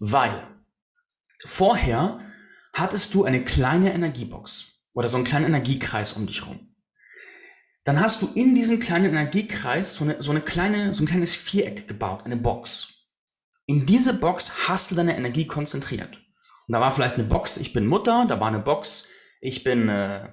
Weil 0.00 0.46
vorher 1.44 2.20
hattest 2.72 3.14
du 3.14 3.24
eine 3.24 3.44
kleine 3.44 3.92
Energiebox 3.92 4.82
oder 4.94 5.08
so 5.08 5.16
einen 5.16 5.24
kleinen 5.24 5.46
Energiekreis 5.46 6.14
um 6.14 6.26
dich 6.26 6.46
rum. 6.46 6.74
Dann 7.84 8.00
hast 8.00 8.22
du 8.22 8.28
in 8.34 8.54
diesem 8.54 8.78
kleinen 8.78 9.06
Energiekreis 9.06 9.94
so 9.94 10.04
eine, 10.04 10.22
so 10.22 10.30
eine 10.30 10.40
kleine, 10.40 10.94
so 10.94 11.02
ein 11.02 11.06
kleines 11.06 11.34
Viereck 11.34 11.88
gebaut, 11.88 12.24
eine 12.24 12.36
Box. 12.36 13.08
In 13.66 13.86
diese 13.86 14.14
Box 14.14 14.68
hast 14.68 14.90
du 14.90 14.94
deine 14.94 15.16
Energie 15.16 15.46
konzentriert. 15.46 16.16
Und 16.66 16.74
da 16.74 16.80
war 16.80 16.92
vielleicht 16.92 17.14
eine 17.14 17.24
Box, 17.24 17.56
ich 17.56 17.72
bin 17.72 17.86
Mutter, 17.86 18.26
da 18.28 18.38
war 18.38 18.48
eine 18.48 18.60
Box, 18.60 19.08
ich 19.40 19.64
bin 19.64 19.88
äh, 19.88 20.28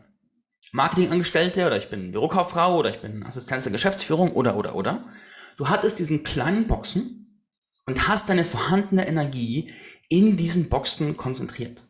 Marketingangestellte 0.72 1.66
oder 1.66 1.78
ich 1.78 1.90
bin 1.90 2.12
Bürokauffrau 2.12 2.78
oder 2.78 2.90
ich 2.90 3.02
bin 3.02 3.26
Assistenz 3.26 3.64
der 3.64 3.72
Geschäftsführung 3.72 4.34
oder 4.34 4.56
oder 4.56 4.76
oder. 4.76 5.12
Du 5.58 5.70
hattest 5.70 6.00
diesen 6.00 6.24
kleinen 6.24 6.68
Boxen 6.68 7.44
und 7.86 8.08
hast 8.08 8.30
deine 8.30 8.46
vorhandene 8.46 9.08
Energie 9.08 9.74
in 10.10 10.38
diesen 10.38 10.70
Boxen 10.70 11.18
konzentriert. 11.18 11.88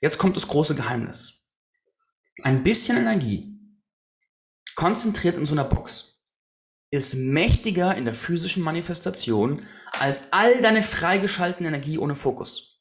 Jetzt 0.00 0.18
kommt 0.18 0.36
das 0.36 0.48
große 0.48 0.74
Geheimnis. 0.74 1.48
Ein 2.42 2.62
bisschen 2.62 2.96
Energie 2.96 3.58
konzentriert 4.74 5.36
in 5.36 5.46
so 5.46 5.54
einer 5.54 5.64
Box 5.64 6.08
ist 6.90 7.14
mächtiger 7.14 7.94
in 7.96 8.04
der 8.04 8.14
physischen 8.14 8.62
Manifestation 8.62 9.62
als 9.92 10.32
all 10.32 10.62
deine 10.62 10.82
freigeschaltete 10.82 11.64
Energie 11.64 11.98
ohne 11.98 12.14
Fokus. 12.14 12.80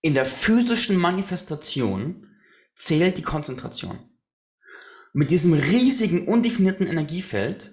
In 0.00 0.14
der 0.14 0.26
physischen 0.26 0.96
Manifestation 0.96 2.35
zählt 2.76 3.18
die 3.18 3.22
Konzentration. 3.22 3.98
Mit 5.12 5.30
diesem 5.30 5.54
riesigen, 5.54 6.28
undefinierten 6.28 6.86
Energiefeld 6.86 7.72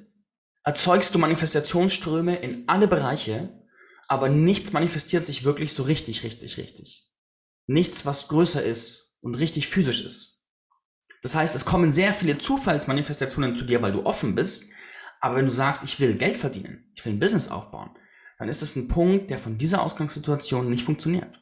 erzeugst 0.63 1.13
du 1.13 1.19
Manifestationsströme 1.19 2.37
in 2.37 2.63
alle 2.67 2.87
Bereiche, 2.87 3.61
aber 4.07 4.29
nichts 4.29 4.71
manifestiert 4.71 5.25
sich 5.25 5.43
wirklich 5.43 5.73
so 5.73 5.83
richtig, 5.83 6.23
richtig, 6.23 6.57
richtig. 6.57 7.11
Nichts, 7.67 8.05
was 8.05 8.29
größer 8.29 8.63
ist 8.63 9.17
und 9.21 9.35
richtig 9.35 9.67
physisch 9.67 10.01
ist. 10.01 10.45
Das 11.21 11.35
heißt, 11.35 11.55
es 11.55 11.65
kommen 11.65 11.91
sehr 11.91 12.13
viele 12.13 12.37
Zufallsmanifestationen 12.37 13.57
zu 13.57 13.65
dir, 13.65 13.81
weil 13.81 13.91
du 13.91 14.05
offen 14.05 14.35
bist, 14.35 14.71
aber 15.19 15.35
wenn 15.35 15.45
du 15.45 15.51
sagst, 15.51 15.83
ich 15.83 15.99
will 15.99 16.15
Geld 16.15 16.37
verdienen, 16.37 16.91
ich 16.95 17.05
will 17.05 17.13
ein 17.13 17.19
Business 17.19 17.49
aufbauen, 17.49 17.91
dann 18.39 18.49
ist 18.49 18.61
das 18.61 18.75
ein 18.75 18.87
Punkt, 18.87 19.29
der 19.29 19.39
von 19.39 19.57
dieser 19.57 19.81
Ausgangssituation 19.81 20.69
nicht 20.69 20.83
funktioniert. 20.83 21.41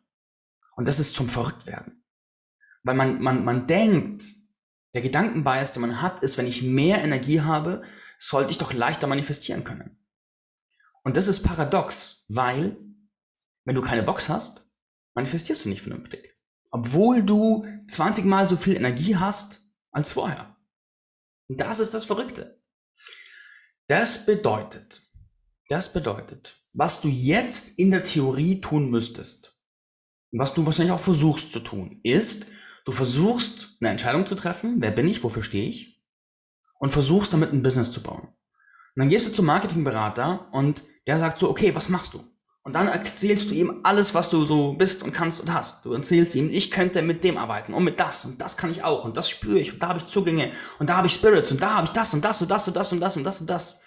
Und 0.75 0.87
das 0.87 0.99
ist 0.99 1.15
zum 1.15 1.29
Verrücktwerden. 1.29 2.00
Weil 2.83 2.95
man, 2.95 3.21
man, 3.21 3.43
man 3.45 3.67
denkt, 3.67 4.23
der 4.93 5.01
Gedankenbias, 5.01 5.73
den 5.73 5.81
man 5.81 6.01
hat, 6.01 6.21
ist, 6.21 6.37
wenn 6.37 6.47
ich 6.47 6.61
mehr 6.61 7.03
Energie 7.03 7.41
habe, 7.41 7.83
sollte 8.17 8.51
ich 8.51 8.57
doch 8.57 8.73
leichter 8.73 9.07
manifestieren 9.07 9.63
können. 9.63 9.97
Und 11.03 11.17
das 11.17 11.27
ist 11.27 11.43
paradox, 11.43 12.25
weil 12.29 12.77
wenn 13.65 13.75
du 13.75 13.81
keine 13.81 14.03
Box 14.03 14.29
hast, 14.29 14.71
manifestierst 15.13 15.65
du 15.65 15.69
nicht 15.69 15.81
vernünftig. 15.81 16.37
Obwohl 16.71 17.23
du 17.23 17.65
20 17.87 18.25
mal 18.25 18.47
so 18.47 18.55
viel 18.55 18.75
Energie 18.75 19.17
hast 19.17 19.61
als 19.91 20.13
vorher. 20.13 20.55
Und 21.47 21.59
das 21.59 21.79
ist 21.79 21.93
das 21.93 22.05
Verrückte. 22.05 22.61
Das 23.87 24.25
bedeutet, 24.25 25.01
das 25.67 25.91
bedeutet, 25.91 26.65
was 26.73 27.01
du 27.01 27.09
jetzt 27.09 27.77
in 27.77 27.91
der 27.91 28.03
Theorie 28.03 28.61
tun 28.61 28.89
müsstest, 28.89 29.59
was 30.31 30.53
du 30.53 30.65
wahrscheinlich 30.65 30.93
auch 30.93 30.99
versuchst 30.99 31.51
zu 31.51 31.59
tun, 31.59 31.99
ist, 32.03 32.45
du 32.85 32.91
versuchst 32.91 33.77
eine 33.79 33.89
Entscheidung 33.89 34.25
zu 34.25 34.35
treffen, 34.35 34.75
wer 34.79 34.91
bin 34.91 35.07
ich, 35.07 35.23
wofür 35.23 35.43
stehe 35.43 35.69
ich, 35.69 36.01
und 36.79 36.91
versuchst 36.91 37.33
damit 37.33 37.53
ein 37.53 37.63
Business 37.63 37.91
zu 37.91 38.01
bauen. 38.01 38.21
Und 38.23 38.99
dann 38.99 39.09
gehst 39.09 39.27
du 39.27 39.31
zum 39.31 39.45
Marketingberater 39.45 40.49
und 40.51 40.83
der 41.07 41.19
sagt 41.19 41.39
so, 41.39 41.49
okay, 41.49 41.75
was 41.75 41.89
machst 41.89 42.13
du? 42.13 42.23
Und 42.63 42.73
dann 42.73 42.87
erzählst 42.87 43.49
du 43.49 43.55
ihm 43.55 43.79
alles, 43.83 44.13
was 44.13 44.29
du 44.29 44.45
so 44.45 44.73
bist 44.73 45.01
und 45.01 45.13
kannst 45.13 45.41
und 45.41 45.51
hast. 45.51 45.83
Du 45.83 45.93
erzählst 45.93 46.35
ihm, 46.35 46.51
ich 46.51 46.69
könnte 46.69 47.01
mit 47.01 47.23
dem 47.23 47.37
arbeiten 47.37 47.73
und 47.73 47.83
mit 47.83 47.99
das 47.99 48.25
und 48.25 48.39
das 48.39 48.55
kann 48.55 48.69
ich 48.69 48.83
auch 48.83 49.03
und 49.03 49.17
das 49.17 49.29
spüre 49.29 49.57
ich 49.57 49.73
und 49.73 49.81
da 49.81 49.87
habe 49.87 49.99
ich 49.99 50.05
Zugänge 50.05 50.51
und 50.77 50.87
da 50.87 50.97
habe 50.97 51.07
ich 51.07 51.13
Spirits 51.13 51.51
und 51.51 51.61
da 51.61 51.75
habe 51.75 51.87
ich 51.87 51.93
das 51.93 52.13
und 52.13 52.23
das 52.23 52.41
und 52.41 52.51
das 52.51 52.67
und 52.67 52.75
das 52.75 52.91
und 52.91 52.99
das 52.99 53.17
und 53.17 53.23
das 53.23 53.41
und 53.41 53.49
das. 53.49 53.81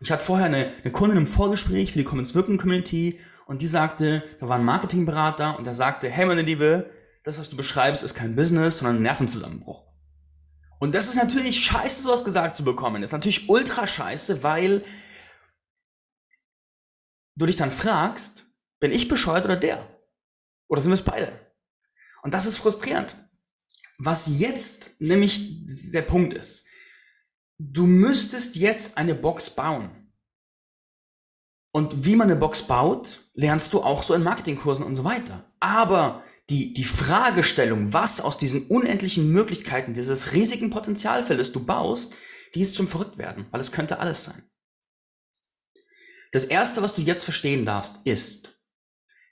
Ich 0.00 0.10
hatte 0.10 0.24
vorher 0.24 0.46
eine, 0.46 0.72
eine 0.82 0.92
Kundin 0.92 1.16
im 1.16 1.26
Vorgespräch 1.26 1.92
für 1.92 1.98
die 1.98 2.04
Commons 2.04 2.34
Wirken 2.34 2.58
Community 2.58 3.18
und 3.46 3.62
die 3.62 3.66
sagte, 3.66 4.22
da 4.40 4.48
war 4.48 4.58
ein 4.58 4.64
Marketingberater 4.64 5.56
und 5.56 5.64
der 5.64 5.74
sagte, 5.74 6.10
hey 6.10 6.26
meine 6.26 6.42
Liebe, 6.42 6.90
das 7.22 7.38
was 7.38 7.48
du 7.48 7.56
beschreibst 7.56 8.02
ist 8.02 8.14
kein 8.14 8.36
Business, 8.36 8.78
sondern 8.78 8.96
ein 8.96 9.02
Nervenzusammenbruch. 9.02 9.84
Und 10.78 10.94
das 10.94 11.08
ist 11.08 11.16
natürlich 11.16 11.64
scheiße, 11.64 12.02
sowas 12.02 12.24
gesagt 12.24 12.56
zu 12.56 12.64
bekommen. 12.64 13.02
Das 13.02 13.10
ist 13.10 13.12
natürlich 13.12 13.48
ultra 13.48 13.86
scheiße, 13.86 14.42
weil 14.42 14.84
du 17.36 17.46
dich 17.46 17.56
dann 17.56 17.70
fragst, 17.70 18.46
bin 18.80 18.90
ich 18.90 19.06
bescheuert 19.06 19.44
oder 19.44 19.56
der? 19.56 19.86
Oder 20.68 20.82
sind 20.82 20.90
wir 20.90 20.94
es 20.94 21.02
beide? 21.02 21.30
Und 22.22 22.34
das 22.34 22.46
ist 22.46 22.56
frustrierend. 22.56 23.14
Was 23.98 24.40
jetzt 24.40 25.00
nämlich 25.00 25.66
der 25.92 26.02
Punkt 26.02 26.34
ist, 26.34 26.66
du 27.58 27.86
müsstest 27.86 28.56
jetzt 28.56 28.96
eine 28.96 29.14
Box 29.14 29.50
bauen. 29.50 30.12
Und 31.72 32.04
wie 32.04 32.16
man 32.16 32.28
eine 32.28 32.40
Box 32.40 32.62
baut, 32.62 33.30
lernst 33.34 33.72
du 33.72 33.82
auch 33.82 34.02
so 34.02 34.14
in 34.14 34.24
Marketingkursen 34.24 34.84
und 34.84 34.96
so 34.96 35.04
weiter. 35.04 35.44
Aber 35.60 36.24
die, 36.50 36.74
die 36.74 36.84
Fragestellung, 36.84 37.92
was 37.92 38.20
aus 38.20 38.38
diesen 38.38 38.66
unendlichen 38.66 39.30
Möglichkeiten, 39.30 39.94
dieses 39.94 40.32
riesigen 40.32 40.70
Potenzialfeldes 40.70 41.52
du 41.52 41.64
baust, 41.64 42.14
die 42.54 42.60
ist 42.60 42.74
zum 42.74 42.88
Verrücktwerden, 42.88 43.46
weil 43.50 43.60
es 43.60 43.72
könnte 43.72 43.98
alles 43.98 44.24
sein. 44.24 44.42
Das 46.32 46.44
erste, 46.44 46.82
was 46.82 46.94
du 46.94 47.02
jetzt 47.02 47.24
verstehen 47.24 47.64
darfst, 47.64 48.06
ist, 48.06 48.62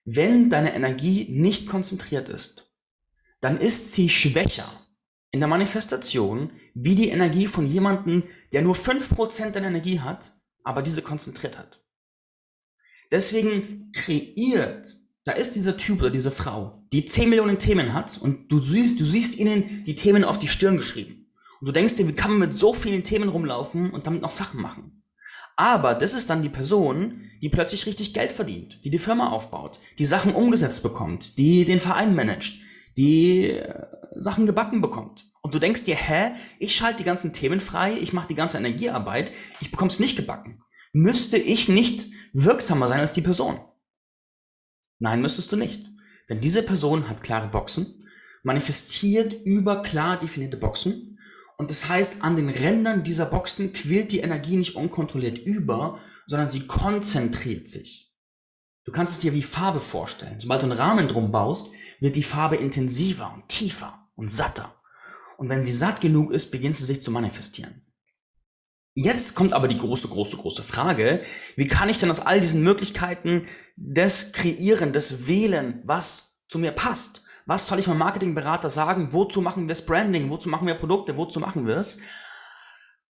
wenn 0.05 0.51
deine 0.51 0.75
Energie 0.75 1.27
nicht 1.31 1.67
konzentriert 1.67 2.29
ist, 2.29 2.71
dann 3.41 3.61
ist 3.61 3.93
sie 3.93 4.09
schwächer 4.09 4.71
in 5.31 5.41
der 5.41 5.49
Manifestation 5.49 6.53
wie 6.75 6.95
die 6.95 7.09
Energie 7.09 7.47
von 7.47 7.67
jemandem, 7.67 8.25
der 8.53 8.63
nur 8.63 8.75
5% 8.75 9.51
der 9.51 9.63
Energie 9.63 10.01
hat, 10.01 10.33
aber 10.63 10.83
diese 10.83 11.03
konzentriert 11.03 11.59
hat. 11.59 11.83
Deswegen 13.11 13.93
kreiert, 13.93 14.95
da 15.25 15.33
ist 15.33 15.53
dieser 15.57 15.77
Typ 15.77 16.01
oder 16.01 16.11
diese 16.11 16.31
Frau, 16.31 16.80
die 16.93 17.05
10 17.05 17.29
Millionen 17.29 17.59
Themen 17.59 17.95
hat 17.95 18.19
und 18.21 18.51
du 18.51 18.59
siehst, 18.59 19.01
du 19.01 19.07
siehst 19.07 19.37
ihnen 19.37 19.85
die 19.85 19.95
Themen 19.95 20.25
auf 20.25 20.39
die 20.39 20.49
Stirn 20.49 20.77
geschrieben. 20.77 21.31
Und 21.61 21.67
du 21.67 21.73
denkst 21.73 21.97
dir, 21.97 22.09
wie 22.09 22.15
kann 22.15 22.33
man 22.33 22.49
mit 22.49 22.59
so 22.59 22.75
vielen 22.75 23.05
Themen 23.05 23.29
rumlaufen 23.29 23.91
und 23.91 24.07
damit 24.07 24.23
noch 24.23 24.31
Sachen 24.31 24.61
machen? 24.61 25.03
Aber 25.57 25.95
das 25.95 26.15
ist 26.15 26.31
dann 26.31 26.43
die 26.43 26.49
Person, 26.49 27.23
die 27.43 27.51
plötzlich 27.51 27.87
richtig 27.87 28.15
Geld 28.15 28.33
verdient, 28.33 28.83
die 28.85 28.91
die 28.91 28.99
Firma 28.99 29.29
aufbaut, 29.29 29.79
die 29.99 30.07
Sachen 30.07 30.35
umgesetzt 30.35 30.83
bekommt, 30.83 31.39
die 31.39 31.65
den 31.67 31.81
Verein 31.81 32.15
managt, 32.15 32.55
die 32.97 33.51
äh, 33.51 33.85
Sachen 34.17 34.47
gebacken 34.47 34.81
bekommt. 34.81 35.31
Und 35.43 35.55
du 35.55 35.59
denkst 35.59 35.85
dir, 35.85 35.97
hä, 35.97 36.33
ich 36.59 36.75
schalte 36.75 36.99
die 36.99 37.05
ganzen 37.05 37.33
Themen 37.33 37.61
frei, 37.61 37.93
ich 38.01 38.13
mache 38.13 38.29
die 38.29 38.35
ganze 38.35 38.59
Energiearbeit, 38.59 39.33
ich 39.61 39.71
bekomme 39.71 39.91
es 39.91 40.01
nicht 40.01 40.17
gebacken. 40.17 40.63
Müsste 40.93 41.37
ich 41.37 41.69
nicht 41.69 42.09
wirksamer 42.33 42.89
sein 42.89 43.01
als 43.01 43.13
die 43.13 43.23
Person? 43.23 43.61
Nein, 44.99 45.21
müsstest 45.21 45.53
du 45.53 45.57
nicht. 45.57 45.91
Denn 46.31 46.41
diese 46.41 46.63
Person 46.63 47.11
hat 47.11 47.23
klare 47.23 47.49
Boxen, 47.49 48.07
manifestiert 48.43 49.35
über 49.45 49.83
klar 49.83 50.19
definierte 50.19 50.57
Boxen 50.57 51.19
und 51.61 51.69
das 51.69 51.91
heißt, 51.91 52.23
an 52.23 52.37
den 52.37 52.49
Rändern 52.49 53.05
dieser 53.05 53.27
Boxen 53.27 53.75
quillt 53.75 54.13
die 54.13 54.21
Energie 54.21 54.57
nicht 54.57 54.77
unkontrolliert 54.77 55.37
über, 55.37 55.99
sondern 56.27 56.49
sie 56.49 56.67
konzentriert 56.67 57.69
sich. 57.69 58.11
Du 58.87 58.93
kannst 58.93 59.13
es 59.13 59.21
dir 59.21 59.35
wie 59.35 59.43
Farbe 59.43 59.79
vorstellen. 59.79 60.41
Sobald 60.41 60.63
du 60.63 60.65
einen 60.65 60.79
Rahmen 60.79 61.07
drum 61.07 61.31
baust, 61.31 61.71
wird 62.01 62.17
die 62.17 62.23
Farbe 62.23 62.57
intensiver 62.57 63.31
und 63.35 63.47
tiefer 63.51 64.09
und 64.15 64.31
satter. 64.33 64.75
Und 65.37 65.51
wenn 65.51 65.63
sie 65.63 65.73
satt 65.73 66.01
genug 66.01 66.33
ist, 66.33 66.51
beginnst 66.51 66.81
du 66.81 66.87
dich 66.87 67.03
zu 67.03 67.11
manifestieren. 67.11 67.80
Jetzt 68.95 69.35
kommt 69.35 69.53
aber 69.53 69.69
die 69.69 69.79
große, 69.79 70.09
große, 70.09 70.37
große 70.37 70.63
Frage, 70.63 71.23
wie 71.57 71.69
kann 71.69 71.89
ich 71.89 71.99
denn 71.99 72.11
aus 72.11 72.21
all 72.21 72.41
diesen 72.41 72.63
Möglichkeiten 72.63 73.47
des 73.77 74.33
Kreieren, 74.33 74.93
des 74.93 75.29
Wählen, 75.29 75.81
was 75.85 76.45
zu 76.49 76.59
mir 76.59 76.73
passt? 76.73 77.23
Was 77.47 77.67
soll 77.67 77.79
ich 77.79 77.87
meinem 77.87 77.99
Marketingberater 77.99 78.69
sagen? 78.69 79.13
Wozu 79.13 79.41
machen 79.41 79.65
wir 79.65 79.69
das 79.69 79.87
Branding? 79.87 80.29
Wozu 80.29 80.49
machen 80.49 80.67
wir 80.67 80.75
Produkte? 80.75 81.17
Wozu 81.17 81.41
machen 81.41 81.67
wir 81.67 81.77
es? 81.77 82.01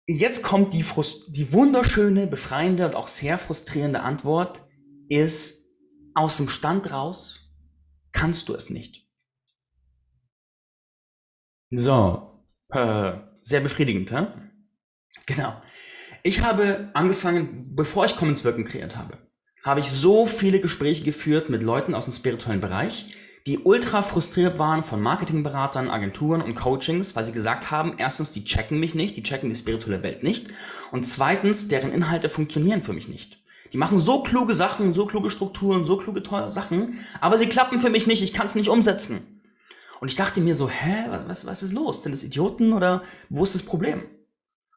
Jetzt 0.07 0.43
kommt 0.43 0.73
die, 0.73 0.83
Frust 0.83 1.35
die 1.35 1.53
wunderschöne, 1.53 2.27
befreiende 2.27 2.85
und 2.85 2.95
auch 2.95 3.07
sehr 3.07 3.37
frustrierende 3.37 4.01
Antwort 4.01 4.61
ist, 5.09 5.69
aus 6.13 6.37
dem 6.37 6.49
Stand 6.49 6.91
raus 6.91 7.53
kannst 8.11 8.49
du 8.49 8.55
es 8.55 8.69
nicht. 8.69 9.07
So, 11.69 12.45
äh, 12.69 13.13
sehr 13.43 13.61
befriedigend, 13.61 14.11
hä? 14.11 14.27
Genau. 15.25 15.53
Ich 16.23 16.41
habe 16.41 16.89
angefangen, 16.93 17.69
bevor 17.73 18.05
ich 18.05 18.15
Commons 18.15 18.43
Wirken 18.43 18.65
kreiert 18.65 18.97
habe, 18.97 19.17
habe 19.63 19.79
ich 19.79 19.89
so 19.89 20.25
viele 20.25 20.59
Gespräche 20.59 21.03
geführt 21.03 21.49
mit 21.49 21.63
Leuten 21.63 21.95
aus 21.95 22.05
dem 22.05 22.13
spirituellen 22.13 22.61
Bereich, 22.61 23.15
die 23.47 23.59
ultra 23.59 24.03
frustriert 24.03 24.59
waren 24.59 24.83
von 24.83 25.01
Marketingberatern, 25.01 25.89
Agenturen 25.89 26.41
und 26.41 26.55
Coachings, 26.55 27.15
weil 27.15 27.25
sie 27.25 27.31
gesagt 27.31 27.71
haben, 27.71 27.95
erstens, 27.97 28.31
die 28.33 28.43
checken 28.43 28.79
mich 28.79 28.93
nicht, 28.93 29.15
die 29.15 29.23
checken 29.23 29.49
die 29.49 29.55
spirituelle 29.55 30.03
Welt 30.03 30.21
nicht 30.23 30.47
und 30.91 31.05
zweitens, 31.05 31.67
deren 31.67 31.91
Inhalte 31.91 32.29
funktionieren 32.29 32.81
für 32.83 32.93
mich 32.93 33.07
nicht. 33.07 33.39
Die 33.73 33.77
machen 33.77 33.99
so 33.99 34.21
kluge 34.21 34.53
Sachen, 34.53 34.93
so 34.93 35.05
kluge 35.05 35.29
Strukturen, 35.29 35.85
so 35.85 35.97
kluge 35.97 36.21
Sachen, 36.49 36.99
aber 37.19 37.37
sie 37.37 37.47
klappen 37.47 37.79
für 37.79 37.89
mich 37.89 38.05
nicht, 38.05 38.21
ich 38.21 38.33
kann 38.33 38.45
es 38.45 38.55
nicht 38.55 38.69
umsetzen. 38.69 39.41
Und 40.01 40.09
ich 40.09 40.17
dachte 40.17 40.41
mir 40.41 40.55
so, 40.55 40.67
hä, 40.69 41.05
was, 41.09 41.27
was, 41.27 41.45
was 41.45 41.63
ist 41.63 41.73
los? 41.73 42.03
Sind 42.03 42.11
es 42.11 42.23
Idioten 42.23 42.73
oder 42.73 43.03
wo 43.29 43.43
ist 43.43 43.55
das 43.55 43.63
Problem? 43.63 44.03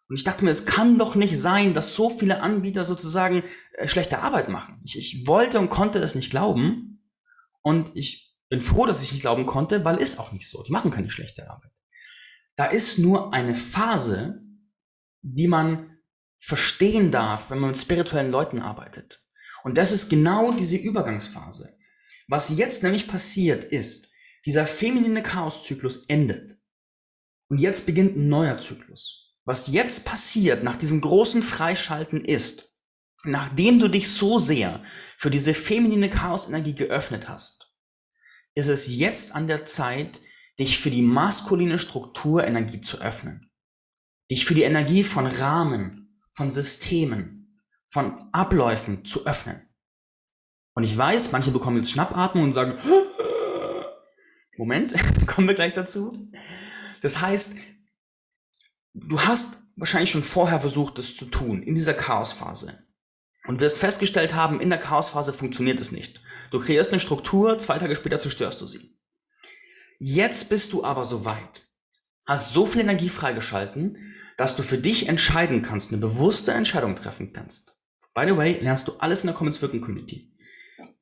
Und 0.08 0.16
ich 0.16 0.24
dachte 0.24 0.44
mir, 0.44 0.50
es 0.50 0.66
kann 0.66 0.98
doch 0.98 1.14
nicht 1.14 1.38
sein, 1.38 1.72
dass 1.74 1.94
so 1.94 2.10
viele 2.10 2.40
Anbieter 2.40 2.84
sozusagen 2.84 3.42
äh, 3.72 3.88
schlechte 3.88 4.18
Arbeit 4.18 4.48
machen. 4.48 4.80
Ich, 4.84 4.98
ich 4.98 5.26
wollte 5.26 5.58
und 5.58 5.70
konnte 5.70 5.98
es 5.98 6.14
nicht 6.14 6.30
glauben. 6.30 7.02
Und 7.62 7.92
ich 7.94 8.36
bin 8.50 8.60
froh, 8.60 8.86
dass 8.86 9.02
ich 9.02 9.12
nicht 9.12 9.22
glauben 9.22 9.46
konnte, 9.46 9.84
weil 9.84 9.96
ist 9.96 10.18
auch 10.18 10.32
nicht 10.32 10.48
so. 10.48 10.62
Die 10.62 10.72
machen 10.72 10.90
keine 10.90 11.10
schlechte 11.10 11.50
Arbeit. 11.50 11.72
Da 12.56 12.66
ist 12.66 12.98
nur 12.98 13.32
eine 13.32 13.54
Phase, 13.54 14.42
die 15.22 15.48
man 15.48 15.98
verstehen 16.38 17.10
darf, 17.10 17.50
wenn 17.50 17.58
man 17.58 17.70
mit 17.70 17.78
spirituellen 17.78 18.30
Leuten 18.30 18.60
arbeitet. 18.60 19.26
Und 19.62 19.78
das 19.78 19.92
ist 19.92 20.10
genau 20.10 20.52
diese 20.52 20.76
Übergangsphase. 20.76 21.76
Was 22.28 22.56
jetzt 22.56 22.82
nämlich 22.82 23.08
passiert 23.08 23.64
ist, 23.64 24.12
dieser 24.44 24.66
feminine 24.66 25.22
Chaoszyklus 25.22 26.04
endet. 26.06 26.52
Und 27.48 27.58
jetzt 27.58 27.86
beginnt 27.86 28.16
ein 28.16 28.28
neuer 28.28 28.58
Zyklus. 28.58 29.23
Was 29.44 29.68
jetzt 29.68 30.06
passiert 30.06 30.62
nach 30.62 30.76
diesem 30.76 31.00
großen 31.00 31.42
Freischalten 31.42 32.20
ist, 32.20 32.78
nachdem 33.24 33.78
du 33.78 33.88
dich 33.88 34.10
so 34.10 34.38
sehr 34.38 34.80
für 35.18 35.30
diese 35.30 35.54
feminine 35.54 36.08
Chaosenergie 36.08 36.74
geöffnet 36.74 37.28
hast, 37.28 37.74
ist 38.54 38.68
es 38.68 38.94
jetzt 38.94 39.34
an 39.34 39.46
der 39.46 39.66
Zeit, 39.66 40.20
dich 40.58 40.78
für 40.78 40.90
die 40.90 41.02
maskuline 41.02 41.78
Struktur 41.78 42.44
Energie 42.44 42.80
zu 42.80 43.00
öffnen. 43.00 43.50
Dich 44.30 44.44
für 44.44 44.54
die 44.54 44.62
Energie 44.62 45.02
von 45.02 45.26
Rahmen, 45.26 46.20
von 46.32 46.50
Systemen, 46.50 47.60
von 47.88 48.28
Abläufen 48.32 49.04
zu 49.04 49.26
öffnen. 49.26 49.68
Und 50.74 50.84
ich 50.84 50.96
weiß, 50.96 51.32
manche 51.32 51.50
bekommen 51.50 51.78
jetzt 51.78 51.90
Schnappatmen 51.90 52.42
und 52.42 52.52
sagen, 52.52 52.78
Moment, 54.56 54.94
kommen 55.26 55.48
wir 55.48 55.54
gleich 55.54 55.72
dazu. 55.72 56.30
Das 57.02 57.20
heißt, 57.20 57.56
du 58.94 59.20
hast 59.20 59.64
wahrscheinlich 59.76 60.10
schon 60.10 60.22
vorher 60.22 60.60
versucht, 60.60 60.98
das 60.98 61.16
zu 61.16 61.26
tun, 61.26 61.62
in 61.62 61.74
dieser 61.74 61.94
Chaosphase. 61.94 62.84
Und 63.46 63.60
wirst 63.60 63.78
festgestellt 63.78 64.34
haben, 64.34 64.60
in 64.60 64.70
der 64.70 64.78
Chaosphase 64.78 65.32
funktioniert 65.32 65.80
es 65.80 65.92
nicht. 65.92 66.22
Du 66.50 66.60
kreierst 66.60 66.92
eine 66.92 67.00
Struktur, 67.00 67.58
zwei 67.58 67.78
Tage 67.78 67.94
später 67.94 68.18
zerstörst 68.18 68.60
du 68.62 68.66
sie. 68.66 68.96
Jetzt 69.98 70.48
bist 70.48 70.72
du 70.72 70.82
aber 70.82 71.04
so 71.04 71.24
weit, 71.24 71.68
hast 72.26 72.54
so 72.54 72.66
viel 72.66 72.80
Energie 72.80 73.10
freigeschalten, 73.10 73.98
dass 74.38 74.56
du 74.56 74.62
für 74.62 74.78
dich 74.78 75.08
entscheiden 75.08 75.62
kannst, 75.62 75.92
eine 75.92 76.00
bewusste 76.00 76.52
Entscheidung 76.52 76.96
treffen 76.96 77.32
kannst. 77.32 77.76
By 78.14 78.24
the 78.26 78.36
way, 78.36 78.52
lernst 78.54 78.88
du 78.88 78.92
alles 78.98 79.22
in 79.22 79.28
der 79.28 79.36
Commons 79.36 79.60
Wirken 79.60 79.80
Community. 79.80 80.32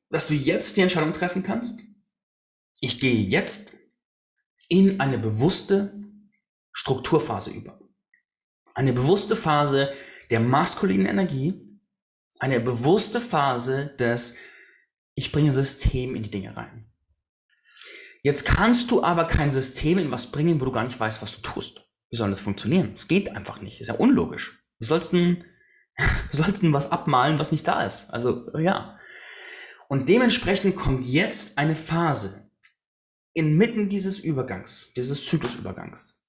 Dass 0.09 0.27
du 0.27 0.33
jetzt 0.33 0.75
die 0.77 0.81
Entscheidung 0.81 1.13
treffen 1.13 1.43
kannst, 1.43 1.79
ich 2.81 2.99
gehe 2.99 3.23
jetzt 3.23 3.73
in 4.67 4.99
eine 4.99 5.17
bewusste 5.17 5.93
Strukturphase 6.71 7.51
über. 7.51 7.79
Eine 8.73 8.93
bewusste 8.93 9.35
Phase 9.35 9.93
der 10.29 10.39
maskulinen 10.39 11.05
Energie, 11.05 11.79
eine 12.39 12.59
bewusste 12.59 13.21
Phase 13.21 13.95
des 13.99 14.37
ich 15.15 15.31
bringe 15.31 15.53
System 15.53 16.15
in 16.15 16.23
die 16.23 16.31
Dinge 16.31 16.57
rein. 16.57 16.91
Jetzt 18.23 18.45
kannst 18.45 18.89
du 18.89 19.03
aber 19.03 19.25
kein 19.25 19.51
System 19.51 19.97
in 19.97 20.11
was 20.11 20.31
bringen, 20.31 20.59
wo 20.59 20.65
du 20.65 20.71
gar 20.71 20.85
nicht 20.85 20.99
weißt, 20.99 21.21
was 21.21 21.35
du 21.35 21.41
tust. 21.41 21.81
Wie 22.09 22.15
soll 22.15 22.29
das 22.29 22.41
funktionieren? 22.41 22.93
Es 22.93 23.07
geht 23.07 23.35
einfach 23.35 23.61
nicht. 23.61 23.81
ist 23.81 23.87
ja 23.87 23.95
unlogisch. 23.95 24.63
Wie 24.79 24.85
sollst 24.85 25.13
du 25.13 25.37
sollst 26.31 26.63
denn 26.63 26.73
was 26.73 26.91
abmalen, 26.91 27.37
was 27.37 27.51
nicht 27.51 27.67
da 27.67 27.83
ist? 27.83 28.09
Also, 28.11 28.49
ja. 28.57 28.97
Und 29.89 30.09
dementsprechend 30.09 30.75
kommt 30.75 31.05
jetzt 31.05 31.57
eine 31.57 31.75
Phase 31.75 32.49
inmitten 33.33 33.89
dieses 33.89 34.19
Übergangs, 34.19 34.93
dieses 34.95 35.25
Zyklusübergangs. 35.25 36.22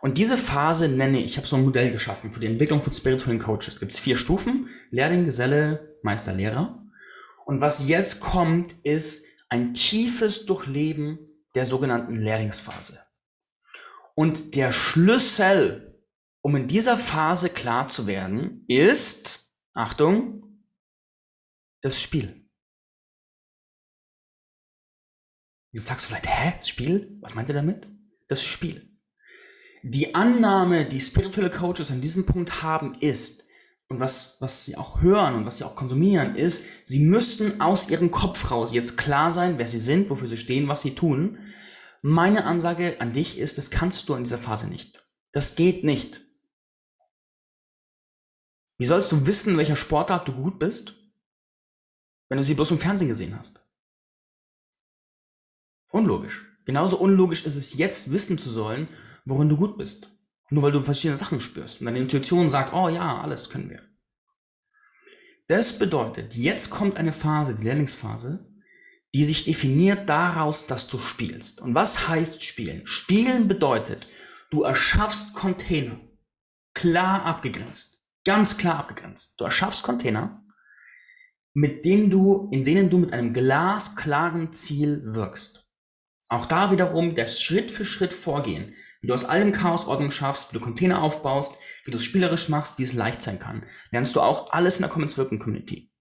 Und 0.00 0.18
diese 0.18 0.36
Phase 0.36 0.88
nenne 0.88 1.18
ich, 1.18 1.26
ich 1.26 1.36
habe 1.36 1.46
so 1.46 1.56
ein 1.56 1.64
Modell 1.64 1.90
geschaffen 1.90 2.32
für 2.32 2.40
die 2.40 2.46
Entwicklung 2.46 2.80
von 2.80 2.92
spirituellen 2.92 3.40
Coaches. 3.40 3.74
Es 3.74 3.80
gibt 3.80 3.92
vier 3.92 4.16
Stufen, 4.16 4.68
Lehrling, 4.90 5.24
Geselle, 5.24 5.96
Meister, 6.02 6.32
Lehrer. 6.32 6.84
Und 7.44 7.60
was 7.60 7.88
jetzt 7.88 8.20
kommt, 8.20 8.74
ist 8.84 9.26
ein 9.48 9.74
tiefes 9.74 10.46
Durchleben 10.46 11.18
der 11.54 11.66
sogenannten 11.66 12.14
Lehrlingsphase. 12.14 13.02
Und 14.14 14.54
der 14.54 14.72
Schlüssel, 14.72 16.02
um 16.42 16.54
in 16.56 16.68
dieser 16.68 16.98
Phase 16.98 17.50
klar 17.50 17.88
zu 17.88 18.06
werden, 18.06 18.64
ist, 18.68 19.60
Achtung, 19.74 20.64
das 21.80 22.00
Spiel. 22.00 22.48
Jetzt 25.72 25.86
sagst 25.86 26.04
du 26.04 26.08
vielleicht, 26.08 26.28
hä, 26.28 26.54
Spiel? 26.64 27.18
Was 27.20 27.34
meint 27.34 27.48
ihr 27.48 27.54
damit? 27.54 27.86
Das 28.26 28.42
Spiel. 28.42 28.87
Die 29.82 30.14
Annahme, 30.14 30.86
die 30.86 31.00
spirituelle 31.00 31.50
Coaches 31.50 31.90
an 31.90 32.00
diesem 32.00 32.26
Punkt 32.26 32.62
haben, 32.62 32.94
ist, 33.00 33.44
und 33.88 34.00
was, 34.00 34.36
was 34.40 34.64
sie 34.64 34.76
auch 34.76 35.00
hören 35.00 35.34
und 35.34 35.46
was 35.46 35.58
sie 35.58 35.64
auch 35.64 35.76
konsumieren, 35.76 36.36
ist, 36.36 36.66
sie 36.84 37.00
müssten 37.00 37.60
aus 37.60 37.88
ihrem 37.88 38.10
Kopf 38.10 38.50
raus 38.50 38.72
jetzt 38.72 38.98
klar 38.98 39.32
sein, 39.32 39.56
wer 39.58 39.68
sie 39.68 39.78
sind, 39.78 40.10
wofür 40.10 40.28
sie 40.28 40.36
stehen, 40.36 40.68
was 40.68 40.82
sie 40.82 40.94
tun. 40.94 41.38
Meine 42.02 42.44
Ansage 42.44 43.00
an 43.00 43.12
dich 43.12 43.38
ist, 43.38 43.56
das 43.56 43.70
kannst 43.70 44.08
du 44.08 44.14
in 44.14 44.24
dieser 44.24 44.38
Phase 44.38 44.68
nicht. 44.68 45.06
Das 45.32 45.56
geht 45.56 45.84
nicht. 45.84 46.20
Wie 48.76 48.86
sollst 48.86 49.10
du 49.10 49.26
wissen, 49.26 49.56
welcher 49.56 49.76
Sportart 49.76 50.28
du 50.28 50.32
gut 50.32 50.58
bist, 50.58 50.94
wenn 52.28 52.38
du 52.38 52.44
sie 52.44 52.54
bloß 52.54 52.70
im 52.72 52.78
Fernsehen 52.78 53.08
gesehen 53.08 53.36
hast? 53.38 53.64
Unlogisch. 55.90 56.46
Genauso 56.64 56.98
unlogisch 56.98 57.44
ist 57.46 57.56
es 57.56 57.74
jetzt 57.78 58.12
wissen 58.12 58.38
zu 58.38 58.50
sollen, 58.50 58.88
worin 59.28 59.48
du 59.48 59.56
gut 59.56 59.76
bist. 59.78 60.10
Nur 60.50 60.62
weil 60.62 60.72
du 60.72 60.82
verschiedene 60.82 61.16
Sachen 61.16 61.40
spürst 61.40 61.80
und 61.80 61.86
deine 61.86 61.98
Intuition 61.98 62.48
sagt, 62.48 62.72
oh 62.72 62.88
ja, 62.88 63.20
alles 63.20 63.50
können 63.50 63.70
wir. 63.70 63.82
Das 65.46 65.78
bedeutet, 65.78 66.34
jetzt 66.34 66.70
kommt 66.70 66.96
eine 66.96 67.12
Phase, 67.12 67.54
die 67.54 67.64
Lehrlingsphase, 67.64 68.46
die 69.14 69.24
sich 69.24 69.44
definiert 69.44 70.08
daraus, 70.08 70.66
dass 70.66 70.88
du 70.88 70.98
spielst. 70.98 71.60
Und 71.60 71.74
was 71.74 72.08
heißt 72.08 72.42
spielen? 72.42 72.86
Spielen 72.86 73.48
bedeutet, 73.48 74.08
du 74.50 74.62
erschaffst 74.62 75.34
Container, 75.34 75.98
klar 76.74 77.24
abgegrenzt, 77.24 78.06
ganz 78.24 78.58
klar 78.58 78.78
abgegrenzt. 78.78 79.40
Du 79.40 79.44
erschaffst 79.44 79.82
Container, 79.82 80.44
mit 81.54 81.84
denen 81.84 82.10
du, 82.10 82.48
in 82.52 82.64
denen 82.64 82.90
du 82.90 82.98
mit 82.98 83.12
einem 83.12 83.32
glasklaren 83.32 84.52
Ziel 84.52 85.02
wirkst. 85.04 85.66
Auch 86.28 86.44
da 86.44 86.70
wiederum 86.70 87.14
das 87.14 87.40
Schritt 87.40 87.70
für 87.70 87.86
Schritt 87.86 88.12
vorgehen. 88.12 88.74
Wie 89.00 89.06
du 89.06 89.14
aus 89.14 89.24
allem 89.24 89.52
Chaos 89.52 89.86
Ordnung 89.86 90.10
schaffst, 90.10 90.50
wie 90.50 90.58
du 90.58 90.64
Container 90.64 91.02
aufbaust, 91.02 91.54
wie 91.84 91.90
du 91.90 91.98
es 91.98 92.04
spielerisch 92.04 92.48
machst, 92.48 92.78
wie 92.78 92.82
es 92.82 92.94
leicht 92.94 93.22
sein 93.22 93.38
kann. 93.38 93.64
Lernst 93.90 94.16
du 94.16 94.20
auch 94.20 94.52
alles 94.52 94.76
in 94.76 94.82
der 94.82 94.90
Commons 94.90 95.16
Wirken 95.16 95.38
Community. 95.38 95.92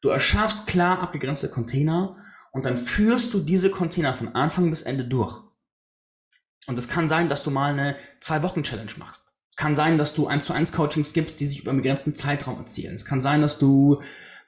Du 0.00 0.08
erschaffst 0.08 0.66
klar 0.66 1.00
abgegrenzte 1.00 1.48
Container 1.48 2.16
und 2.52 2.64
dann 2.64 2.76
führst 2.76 3.34
du 3.34 3.40
diese 3.40 3.70
Container 3.70 4.14
von 4.14 4.34
Anfang 4.34 4.70
bis 4.70 4.82
Ende 4.82 5.04
durch. 5.04 5.40
Und 6.66 6.78
es 6.78 6.88
kann 6.88 7.08
sein, 7.08 7.28
dass 7.28 7.42
du 7.42 7.50
mal 7.50 7.72
eine 7.72 7.96
Zwei-Wochen-Challenge 8.20 8.92
machst. 8.98 9.32
Es 9.48 9.56
kann 9.56 9.74
sein, 9.74 9.98
dass 9.98 10.14
du 10.14 10.28
eins 10.28 10.44
zu 10.44 10.52
eins 10.52 10.72
Coachings 10.72 11.12
gibt, 11.12 11.40
die 11.40 11.46
sich 11.46 11.60
über 11.60 11.70
einen 11.70 11.82
begrenzten 11.82 12.14
Zeitraum 12.14 12.58
erzielen. 12.58 12.94
Es 12.94 13.04
kann 13.04 13.20
sein, 13.20 13.42
dass 13.42 13.58
du 13.58 14.00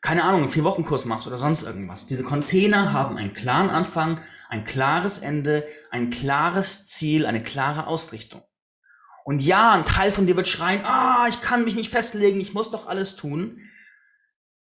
keine 0.04 0.24
Ahnung, 0.24 0.42
einen 0.42 0.50
Vier-Wochen-Kurs 0.50 1.06
machst 1.06 1.26
oder 1.26 1.38
sonst 1.38 1.62
irgendwas. 1.62 2.04
Diese 2.04 2.24
Container 2.24 2.92
haben 2.92 3.16
einen 3.16 3.32
klaren 3.32 3.70
Anfang, 3.70 4.20
ein 4.50 4.64
klares 4.64 5.16
Ende, 5.16 5.66
ein 5.90 6.10
klares 6.10 6.86
Ziel, 6.86 7.24
eine 7.24 7.42
klare 7.42 7.86
Ausrichtung. 7.86 8.42
Und 9.24 9.40
ja, 9.40 9.72
ein 9.72 9.86
Teil 9.86 10.12
von 10.12 10.26
dir 10.26 10.36
wird 10.36 10.46
schreien, 10.46 10.82
ah, 10.84 11.24
ich 11.30 11.40
kann 11.40 11.64
mich 11.64 11.74
nicht 11.74 11.90
festlegen, 11.90 12.38
ich 12.38 12.52
muss 12.52 12.70
doch 12.70 12.86
alles 12.86 13.16
tun. 13.16 13.58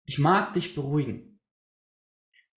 Ich 0.06 0.18
mag 0.18 0.54
dich 0.54 0.74
beruhigen. 0.74 1.42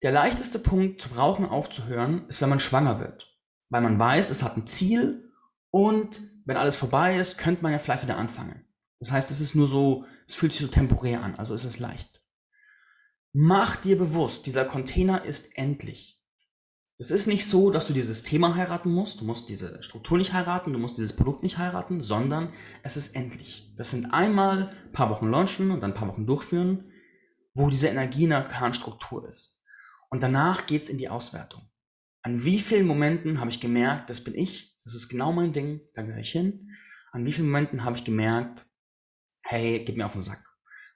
Der 0.02 0.14
leichteste 0.14 0.58
Punkt 0.58 1.02
zum 1.02 1.18
Rauchen 1.18 1.46
aufzuhören, 1.46 2.26
ist, 2.30 2.42
wenn 2.42 2.50
man 2.50 2.62
schwanger 2.62 3.02
wird. 3.02 3.38
Weil 3.68 3.82
man 3.82 4.00
weiß, 4.00 4.30
es 4.30 4.44
hat 4.44 4.56
ein 4.56 4.66
Ziel 4.66 5.30
und 5.72 6.22
wenn 6.46 6.56
alles 6.56 6.78
vorbei 6.78 7.18
ist, 7.18 7.38
könnte 7.38 7.64
man 7.64 7.74
ja 7.74 7.80
vielleicht 7.80 8.04
wieder 8.04 8.18
anfangen. 8.18 8.66
Das 9.00 9.12
heißt, 9.12 9.30
es 9.30 9.42
ist 9.42 9.56
nur 9.56 9.68
so, 9.68 10.06
es 10.26 10.36
fühlt 10.36 10.54
sich 10.54 10.62
so 10.62 10.68
temporär 10.68 11.22
an, 11.22 11.36
also 11.36 11.54
ist 11.54 11.66
es 11.66 11.78
leicht. 11.78 12.21
Mach 13.34 13.78
dir 13.78 13.98
bewusst, 13.98 14.46
dieser 14.46 14.66
Container 14.66 15.24
ist 15.24 15.58
endlich. 15.58 16.22
Es 16.98 17.12
ist 17.12 17.28
nicht 17.28 17.46
so, 17.46 17.72
dass 17.72 17.88
du 17.88 17.94
dieses 17.94 18.24
Thema 18.24 18.56
heiraten 18.56 18.92
musst, 18.92 19.22
du 19.22 19.26
musst 19.26 19.48
diese 19.48 19.82
Struktur 19.82 20.18
nicht 20.18 20.34
heiraten, 20.34 20.74
du 20.74 20.80
musst 20.80 20.98
dieses 20.98 21.16
Produkt 21.16 21.42
nicht 21.42 21.58
heiraten, 21.58 22.02
sondern 22.02 22.52
es 22.84 22.98
ist 22.98 23.16
endlich. 23.16 23.74
Das 23.78 23.90
sind 23.90 24.14
einmal 24.14 24.68
ein 24.68 24.92
paar 24.92 25.10
Wochen 25.10 25.32
launchen 25.32 25.72
und 25.72 25.82
dann 25.82 25.92
ein 25.92 25.98
paar 25.98 26.10
Wochen 26.10 26.28
durchführen, 26.28 26.92
wo 27.56 27.70
diese 27.70 27.88
Energie 27.88 28.26
in 28.26 28.32
der 28.32 28.44
klaren 28.44 28.74
Struktur 28.74 29.26
ist. 29.28 29.62
Und 30.10 30.22
danach 30.22 30.66
geht's 30.66 30.90
in 30.90 30.98
die 30.98 31.10
Auswertung. 31.10 31.72
An 32.24 32.44
wie 32.44 32.60
vielen 32.60 32.86
Momenten 32.86 33.40
habe 33.40 33.50
ich 33.50 33.62
gemerkt, 33.62 34.10
das 34.10 34.26
bin 34.26 34.36
ich, 34.36 34.78
das 34.84 34.94
ist 34.94 35.08
genau 35.08 35.32
mein 35.32 35.54
Ding, 35.54 35.80
da 35.96 36.02
gehöre 36.02 36.20
ich 36.20 36.32
hin. 36.32 36.70
An 37.14 37.26
wie 37.26 37.32
vielen 37.32 37.48
Momenten 37.48 37.86
habe 37.86 37.96
ich 37.96 38.04
gemerkt, 38.04 38.66
hey, 39.42 39.86
gib 39.86 39.96
mir 39.96 40.06
auf 40.06 40.14
den 40.14 40.22
Sack. 40.22 40.51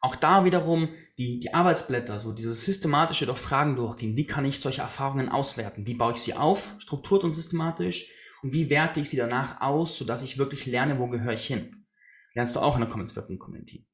Auch 0.05 0.15
da 0.15 0.45
wiederum 0.45 0.89
die, 1.17 1.39
die 1.39 1.51
Arbeitsblätter, 1.55 2.19
so 2.19 2.31
dieses 2.31 2.63
systematische 2.63 3.25
durch 3.25 3.39
Fragen 3.39 3.75
durchgehen. 3.75 4.15
Wie 4.15 4.27
kann 4.27 4.45
ich 4.45 4.59
solche 4.59 4.81
Erfahrungen 4.81 5.29
auswerten? 5.29 5.87
Wie 5.87 5.95
baue 5.95 6.13
ich 6.13 6.19
sie 6.19 6.35
auf, 6.35 6.75
strukturiert 6.77 7.23
und 7.23 7.33
systematisch? 7.33 8.11
Und 8.43 8.53
wie 8.53 8.69
werte 8.69 8.99
ich 8.99 9.09
sie 9.09 9.17
danach 9.17 9.61
aus, 9.61 9.97
sodass 9.97 10.21
ich 10.21 10.37
wirklich 10.37 10.67
lerne, 10.67 10.99
wo 10.99 11.07
gehöre 11.07 11.33
ich 11.33 11.47
hin? 11.47 11.87
Lernst 12.35 12.55
du 12.55 12.59
auch 12.59 12.75
in 12.75 12.81
der 12.81 12.89
Commons 12.91 13.15
Wirken 13.15 13.39
Community. 13.39 13.89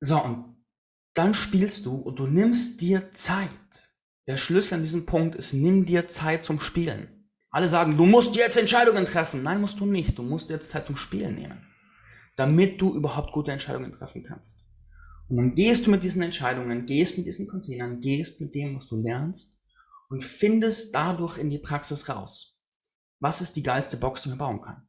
So, 0.00 0.22
und 0.22 0.62
dann 1.14 1.32
spielst 1.32 1.86
du 1.86 1.94
und 1.94 2.18
du 2.18 2.26
nimmst 2.26 2.82
dir 2.82 3.10
Zeit. 3.12 3.48
Der 4.26 4.36
Schlüssel 4.36 4.74
an 4.74 4.82
diesem 4.82 5.06
Punkt 5.06 5.36
ist, 5.36 5.54
nimm 5.54 5.86
dir 5.86 6.06
Zeit 6.06 6.44
zum 6.44 6.60
Spielen. 6.60 7.30
Alle 7.48 7.70
sagen, 7.70 7.96
du 7.96 8.04
musst 8.04 8.36
jetzt 8.36 8.58
Entscheidungen 8.58 9.06
treffen. 9.06 9.42
Nein, 9.42 9.62
musst 9.62 9.80
du 9.80 9.86
nicht. 9.86 10.18
Du 10.18 10.22
musst 10.22 10.50
jetzt 10.50 10.68
Zeit 10.68 10.84
zum 10.84 10.98
Spielen 10.98 11.34
nehmen 11.34 11.66
damit 12.36 12.80
du 12.80 12.94
überhaupt 12.94 13.32
gute 13.32 13.52
Entscheidungen 13.52 13.92
treffen 13.92 14.22
kannst. 14.22 14.64
Und 15.28 15.36
dann 15.36 15.54
gehst 15.54 15.86
du 15.86 15.90
mit 15.90 16.02
diesen 16.02 16.22
Entscheidungen, 16.22 16.86
gehst 16.86 17.16
mit 17.16 17.26
diesen 17.26 17.48
Containern, 17.48 18.00
gehst 18.00 18.40
mit 18.40 18.54
dem, 18.54 18.76
was 18.76 18.88
du 18.88 19.00
lernst 19.00 19.60
und 20.08 20.22
findest 20.22 20.94
dadurch 20.94 21.38
in 21.38 21.50
die 21.50 21.58
Praxis 21.58 22.08
raus. 22.08 22.58
Was 23.18 23.40
ist 23.40 23.56
die 23.56 23.62
geilste 23.62 23.96
Box, 23.96 24.22
die 24.22 24.28
man 24.28 24.38
bauen 24.38 24.60
kann? 24.60 24.88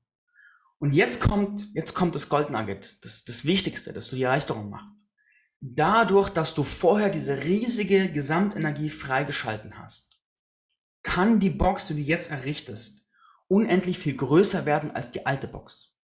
Und 0.79 0.93
jetzt 0.93 1.21
kommt, 1.21 1.67
jetzt 1.73 1.95
kommt 1.95 2.13
das 2.13 2.29
Gold 2.29 2.51
Nugget, 2.51 3.03
das, 3.03 3.25
das 3.25 3.45
Wichtigste, 3.45 3.93
das 3.93 4.09
du 4.09 4.15
die 4.15 4.23
Erleichterung 4.23 4.69
macht. 4.69 4.93
dadurch, 5.59 6.29
dass 6.29 6.53
du 6.53 6.61
vorher 6.61 7.09
diese 7.09 7.43
riesige 7.43 8.11
Gesamtenergie 8.11 8.91
freigeschalten 8.91 9.79
hast, 9.79 10.21
kann 11.01 11.39
die 11.39 11.49
Box, 11.49 11.87
die 11.87 11.95
du 11.95 12.01
jetzt 12.01 12.29
errichtest, 12.29 13.09
unendlich 13.47 13.97
viel 13.97 14.15
größer 14.15 14.67
werden 14.67 14.91
als 14.91 15.09
die 15.09 15.25
alte 15.25 15.47
Box. 15.47 15.96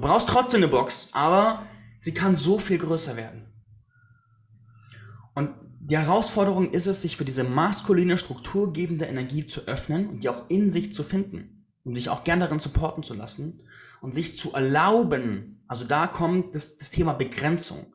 Du 0.00 0.06
brauchst 0.06 0.30
trotzdem 0.30 0.60
eine 0.60 0.68
Box, 0.68 1.10
aber 1.12 1.66
sie 1.98 2.14
kann 2.14 2.34
so 2.34 2.58
viel 2.58 2.78
größer 2.78 3.18
werden. 3.18 3.52
Und 5.34 5.50
die 5.78 5.98
Herausforderung 5.98 6.70
ist 6.70 6.86
es, 6.86 7.02
sich 7.02 7.18
für 7.18 7.26
diese 7.26 7.44
maskuline, 7.44 8.16
strukturgebende 8.16 9.04
Energie 9.04 9.44
zu 9.44 9.66
öffnen 9.66 10.08
und 10.08 10.24
die 10.24 10.30
auch 10.30 10.48
in 10.48 10.70
sich 10.70 10.94
zu 10.94 11.02
finden 11.02 11.66
und 11.84 11.96
sich 11.96 12.08
auch 12.08 12.24
gern 12.24 12.40
darin 12.40 12.60
supporten 12.60 13.02
zu 13.02 13.12
lassen 13.12 13.68
und 14.00 14.14
sich 14.14 14.38
zu 14.38 14.54
erlauben, 14.54 15.62
also 15.68 15.84
da 15.84 16.06
kommt 16.06 16.54
das, 16.56 16.78
das 16.78 16.88
Thema 16.88 17.12
Begrenzung, 17.12 17.94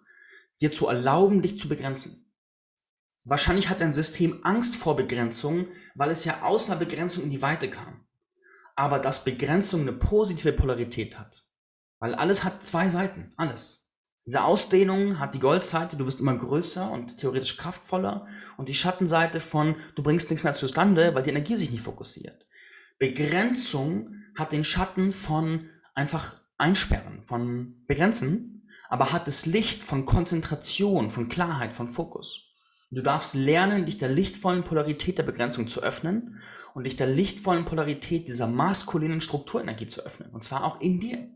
dir 0.62 0.72
zu 0.72 0.86
erlauben, 0.86 1.42
dich 1.42 1.58
zu 1.58 1.68
begrenzen. 1.68 2.32
Wahrscheinlich 3.24 3.68
hat 3.68 3.82
dein 3.82 3.92
System 3.92 4.42
Angst 4.44 4.76
vor 4.76 4.96
Begrenzung, 4.96 5.70
weil 5.96 6.12
es 6.12 6.24
ja 6.24 6.44
aus 6.44 6.70
einer 6.70 6.78
Begrenzung 6.78 7.24
in 7.24 7.32
die 7.32 7.42
Weite 7.42 7.68
kam. 7.68 8.06
Aber 8.76 9.00
dass 9.00 9.24
Begrenzung 9.24 9.82
eine 9.82 9.94
positive 9.94 10.54
Polarität 10.54 11.18
hat. 11.18 11.46
Weil 12.00 12.16
alles 12.16 12.44
hat 12.44 12.64
zwei 12.64 12.90
Seiten. 12.90 13.30
Alles. 13.38 13.92
Diese 14.26 14.44
Ausdehnung 14.44 15.20
hat 15.20 15.36
die 15.36 15.40
Goldseite, 15.40 15.98
du 15.98 16.06
wirst 16.08 16.20
immer 16.20 16.36
größer 16.36 16.90
und 16.92 17.18
theoretisch 17.20 17.58
kraftvoller. 17.58 18.26
Und 18.58 18.70
die 18.70 18.74
Schattenseite 18.74 19.40
von, 19.40 19.76
du 19.96 20.02
bringst 20.02 20.30
nichts 20.30 20.44
mehr 20.44 20.56
zustande, 20.56 21.14
weil 21.14 21.24
die 21.24 21.30
Energie 21.30 21.56
sich 21.56 21.70
nicht 21.70 21.84
fokussiert. 21.84 22.46
Begrenzung 22.98 24.24
hat 24.36 24.52
den 24.52 24.64
Schatten 24.64 25.12
von 25.12 25.70
einfach 25.94 26.38
einsperren, 26.58 27.24
von 27.26 27.86
begrenzen, 27.88 28.68
aber 28.90 29.12
hat 29.12 29.28
das 29.28 29.46
Licht 29.46 29.84
von 29.84 30.06
Konzentration, 30.06 31.12
von 31.12 31.30
Klarheit, 31.30 31.74
von 31.74 31.88
Fokus. 31.88 32.46
Du 32.92 33.02
darfst 33.02 33.36
lernen, 33.36 33.86
dich 33.86 33.98
der 33.98 34.10
lichtvollen 34.10 34.64
Polarität 34.64 35.18
der 35.18 35.24
Begrenzung 35.24 35.68
zu 35.68 35.84
öffnen 35.84 36.40
und 36.74 36.86
dich 36.86 36.96
der 36.96 37.08
lichtvollen 37.08 37.66
Polarität 37.66 38.30
dieser 38.30 38.48
maskulinen 38.48 39.22
Strukturenergie 39.22 39.88
zu 39.88 40.06
öffnen. 40.06 40.30
Und 40.32 40.44
zwar 40.44 40.64
auch 40.64 40.80
in 40.80 41.00
dir. 41.00 41.28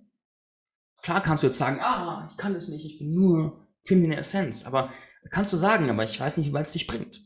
Klar 1.01 1.21
kannst 1.21 1.43
du 1.43 1.47
jetzt 1.47 1.57
sagen, 1.57 1.79
ah, 1.81 2.27
ich 2.29 2.37
kann 2.37 2.53
das 2.53 2.67
nicht, 2.67 2.85
ich 2.85 2.99
bin 2.99 3.11
nur 3.11 3.67
feminine 3.83 4.17
Essenz. 4.17 4.65
Aber 4.65 4.91
kannst 5.31 5.53
du 5.53 5.57
sagen, 5.57 5.89
aber 5.89 6.03
ich 6.03 6.19
weiß 6.19 6.37
nicht, 6.37 6.47
wie 6.47 6.53
weit 6.53 6.65
es 6.65 6.73
dich 6.73 6.87
bringt. 6.87 7.21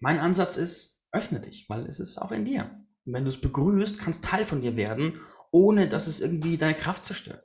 Mein 0.00 0.18
Ansatz 0.18 0.56
ist, 0.56 1.08
öffne 1.12 1.40
dich, 1.40 1.66
weil 1.68 1.86
es 1.86 2.00
ist 2.00 2.18
auch 2.18 2.32
in 2.32 2.44
dir. 2.44 2.70
Und 3.04 3.12
wenn 3.12 3.24
du 3.24 3.30
es 3.30 3.40
begrüßt, 3.40 3.98
kann 3.98 4.10
es 4.10 4.20
Teil 4.20 4.44
von 4.44 4.60
dir 4.60 4.76
werden, 4.76 5.20
ohne 5.50 5.88
dass 5.88 6.06
es 6.06 6.20
irgendwie 6.20 6.56
deine 6.56 6.74
Kraft 6.74 7.04
zerstört. 7.04 7.44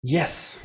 Yes, 0.00 0.60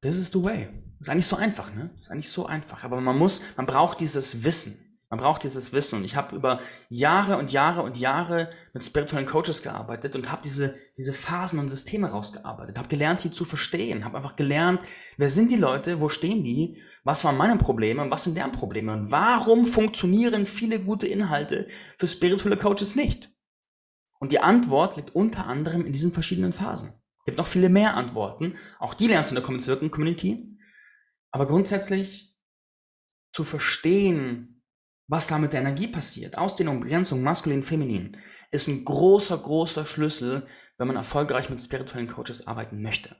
this 0.00 0.16
is 0.16 0.28
the 0.28 0.42
way. 0.42 0.68
Ist 1.00 1.08
eigentlich 1.08 1.26
so 1.26 1.36
einfach, 1.36 1.74
ne? 1.74 1.94
Ist 1.98 2.10
eigentlich 2.10 2.30
so 2.30 2.46
einfach. 2.46 2.84
Aber 2.84 3.00
man 3.00 3.18
muss, 3.18 3.42
man 3.56 3.66
braucht 3.66 4.00
dieses 4.00 4.44
Wissen. 4.44 4.91
Man 5.12 5.20
braucht 5.20 5.42
dieses 5.42 5.74
Wissen. 5.74 5.98
Und 5.98 6.04
ich 6.06 6.16
habe 6.16 6.34
über 6.34 6.62
Jahre 6.88 7.36
und 7.36 7.52
Jahre 7.52 7.82
und 7.82 7.98
Jahre 7.98 8.48
mit 8.72 8.82
spirituellen 8.82 9.26
Coaches 9.26 9.62
gearbeitet 9.62 10.16
und 10.16 10.32
habe 10.32 10.40
diese, 10.42 10.74
diese 10.96 11.12
Phasen 11.12 11.58
und 11.58 11.68
Systeme 11.68 12.08
rausgearbeitet. 12.08 12.78
Habe 12.78 12.88
gelernt, 12.88 13.20
sie 13.20 13.30
zu 13.30 13.44
verstehen. 13.44 14.06
Habe 14.06 14.16
einfach 14.16 14.36
gelernt, 14.36 14.80
wer 15.18 15.28
sind 15.28 15.50
die 15.50 15.56
Leute, 15.56 16.00
wo 16.00 16.08
stehen 16.08 16.44
die, 16.44 16.80
was 17.04 17.24
waren 17.24 17.36
meine 17.36 17.58
Probleme 17.58 18.00
und 18.00 18.10
was 18.10 18.24
sind 18.24 18.38
deren 18.38 18.52
Probleme. 18.52 18.90
Und 18.94 19.10
warum 19.10 19.66
funktionieren 19.66 20.46
viele 20.46 20.80
gute 20.80 21.06
Inhalte 21.06 21.66
für 21.98 22.06
spirituelle 22.06 22.56
Coaches 22.56 22.96
nicht? 22.96 23.28
Und 24.18 24.32
die 24.32 24.40
Antwort 24.40 24.96
liegt 24.96 25.14
unter 25.14 25.46
anderem 25.46 25.84
in 25.84 25.92
diesen 25.92 26.12
verschiedenen 26.12 26.54
Phasen. 26.54 26.94
Es 27.18 27.24
gibt 27.26 27.36
noch 27.36 27.46
viele 27.46 27.68
mehr 27.68 27.98
Antworten. 27.98 28.56
Auch 28.78 28.94
die 28.94 29.08
lernst 29.08 29.30
du 29.30 29.34
in 29.34 29.36
der 29.36 29.44
Commons 29.44 29.66
Wirken 29.66 29.90
Community. 29.90 30.56
Aber 31.30 31.46
grundsätzlich 31.46 32.34
zu 33.34 33.44
verstehen, 33.44 34.51
was 35.12 35.26
da 35.26 35.36
mit 35.36 35.52
der 35.52 35.60
Energie 35.60 35.88
passiert, 35.88 36.38
Ausdehnung, 36.38 36.80
Begrenzung, 36.80 37.22
maskulin, 37.22 37.62
feminin, 37.62 38.16
ist 38.50 38.66
ein 38.66 38.82
großer, 38.82 39.36
großer 39.36 39.84
Schlüssel, 39.84 40.46
wenn 40.78 40.86
man 40.86 40.96
erfolgreich 40.96 41.50
mit 41.50 41.60
spirituellen 41.60 42.08
Coaches 42.08 42.46
arbeiten 42.46 42.80
möchte. 42.80 43.14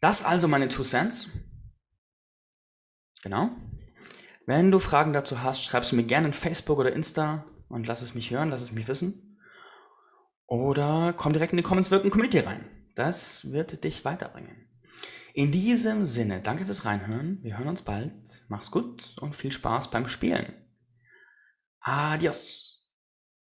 Das 0.00 0.24
also 0.24 0.46
meine 0.46 0.68
Two 0.68 0.84
Cents. 0.84 1.30
Genau. 3.24 3.50
Wenn 4.46 4.70
du 4.70 4.78
Fragen 4.78 5.12
dazu 5.12 5.42
hast, 5.42 5.64
schreibst 5.64 5.90
du 5.90 5.96
mir 5.96 6.04
gerne 6.04 6.28
in 6.28 6.32
Facebook 6.32 6.78
oder 6.78 6.92
Insta 6.92 7.44
und 7.68 7.88
lass 7.88 8.02
es 8.02 8.14
mich 8.14 8.30
hören, 8.30 8.50
lass 8.50 8.62
es 8.62 8.70
mich 8.70 8.86
wissen. 8.86 9.40
Oder 10.46 11.14
komm 11.16 11.32
direkt 11.32 11.52
in 11.52 11.56
die 11.56 11.64
Comments 11.64 11.90
Wirken 11.90 12.10
Community 12.10 12.38
rein. 12.38 12.70
Das 12.94 13.50
wird 13.50 13.82
dich 13.82 14.04
weiterbringen. 14.04 14.68
In 15.36 15.52
diesem 15.52 16.06
Sinne, 16.06 16.40
danke 16.40 16.64
fürs 16.64 16.86
Reinhören. 16.86 17.40
Wir 17.42 17.58
hören 17.58 17.68
uns 17.68 17.82
bald. 17.82 18.46
Mach's 18.48 18.70
gut 18.70 19.18
und 19.20 19.36
viel 19.36 19.52
Spaß 19.52 19.90
beim 19.90 20.08
Spielen. 20.08 20.54
Adios. 21.80 22.75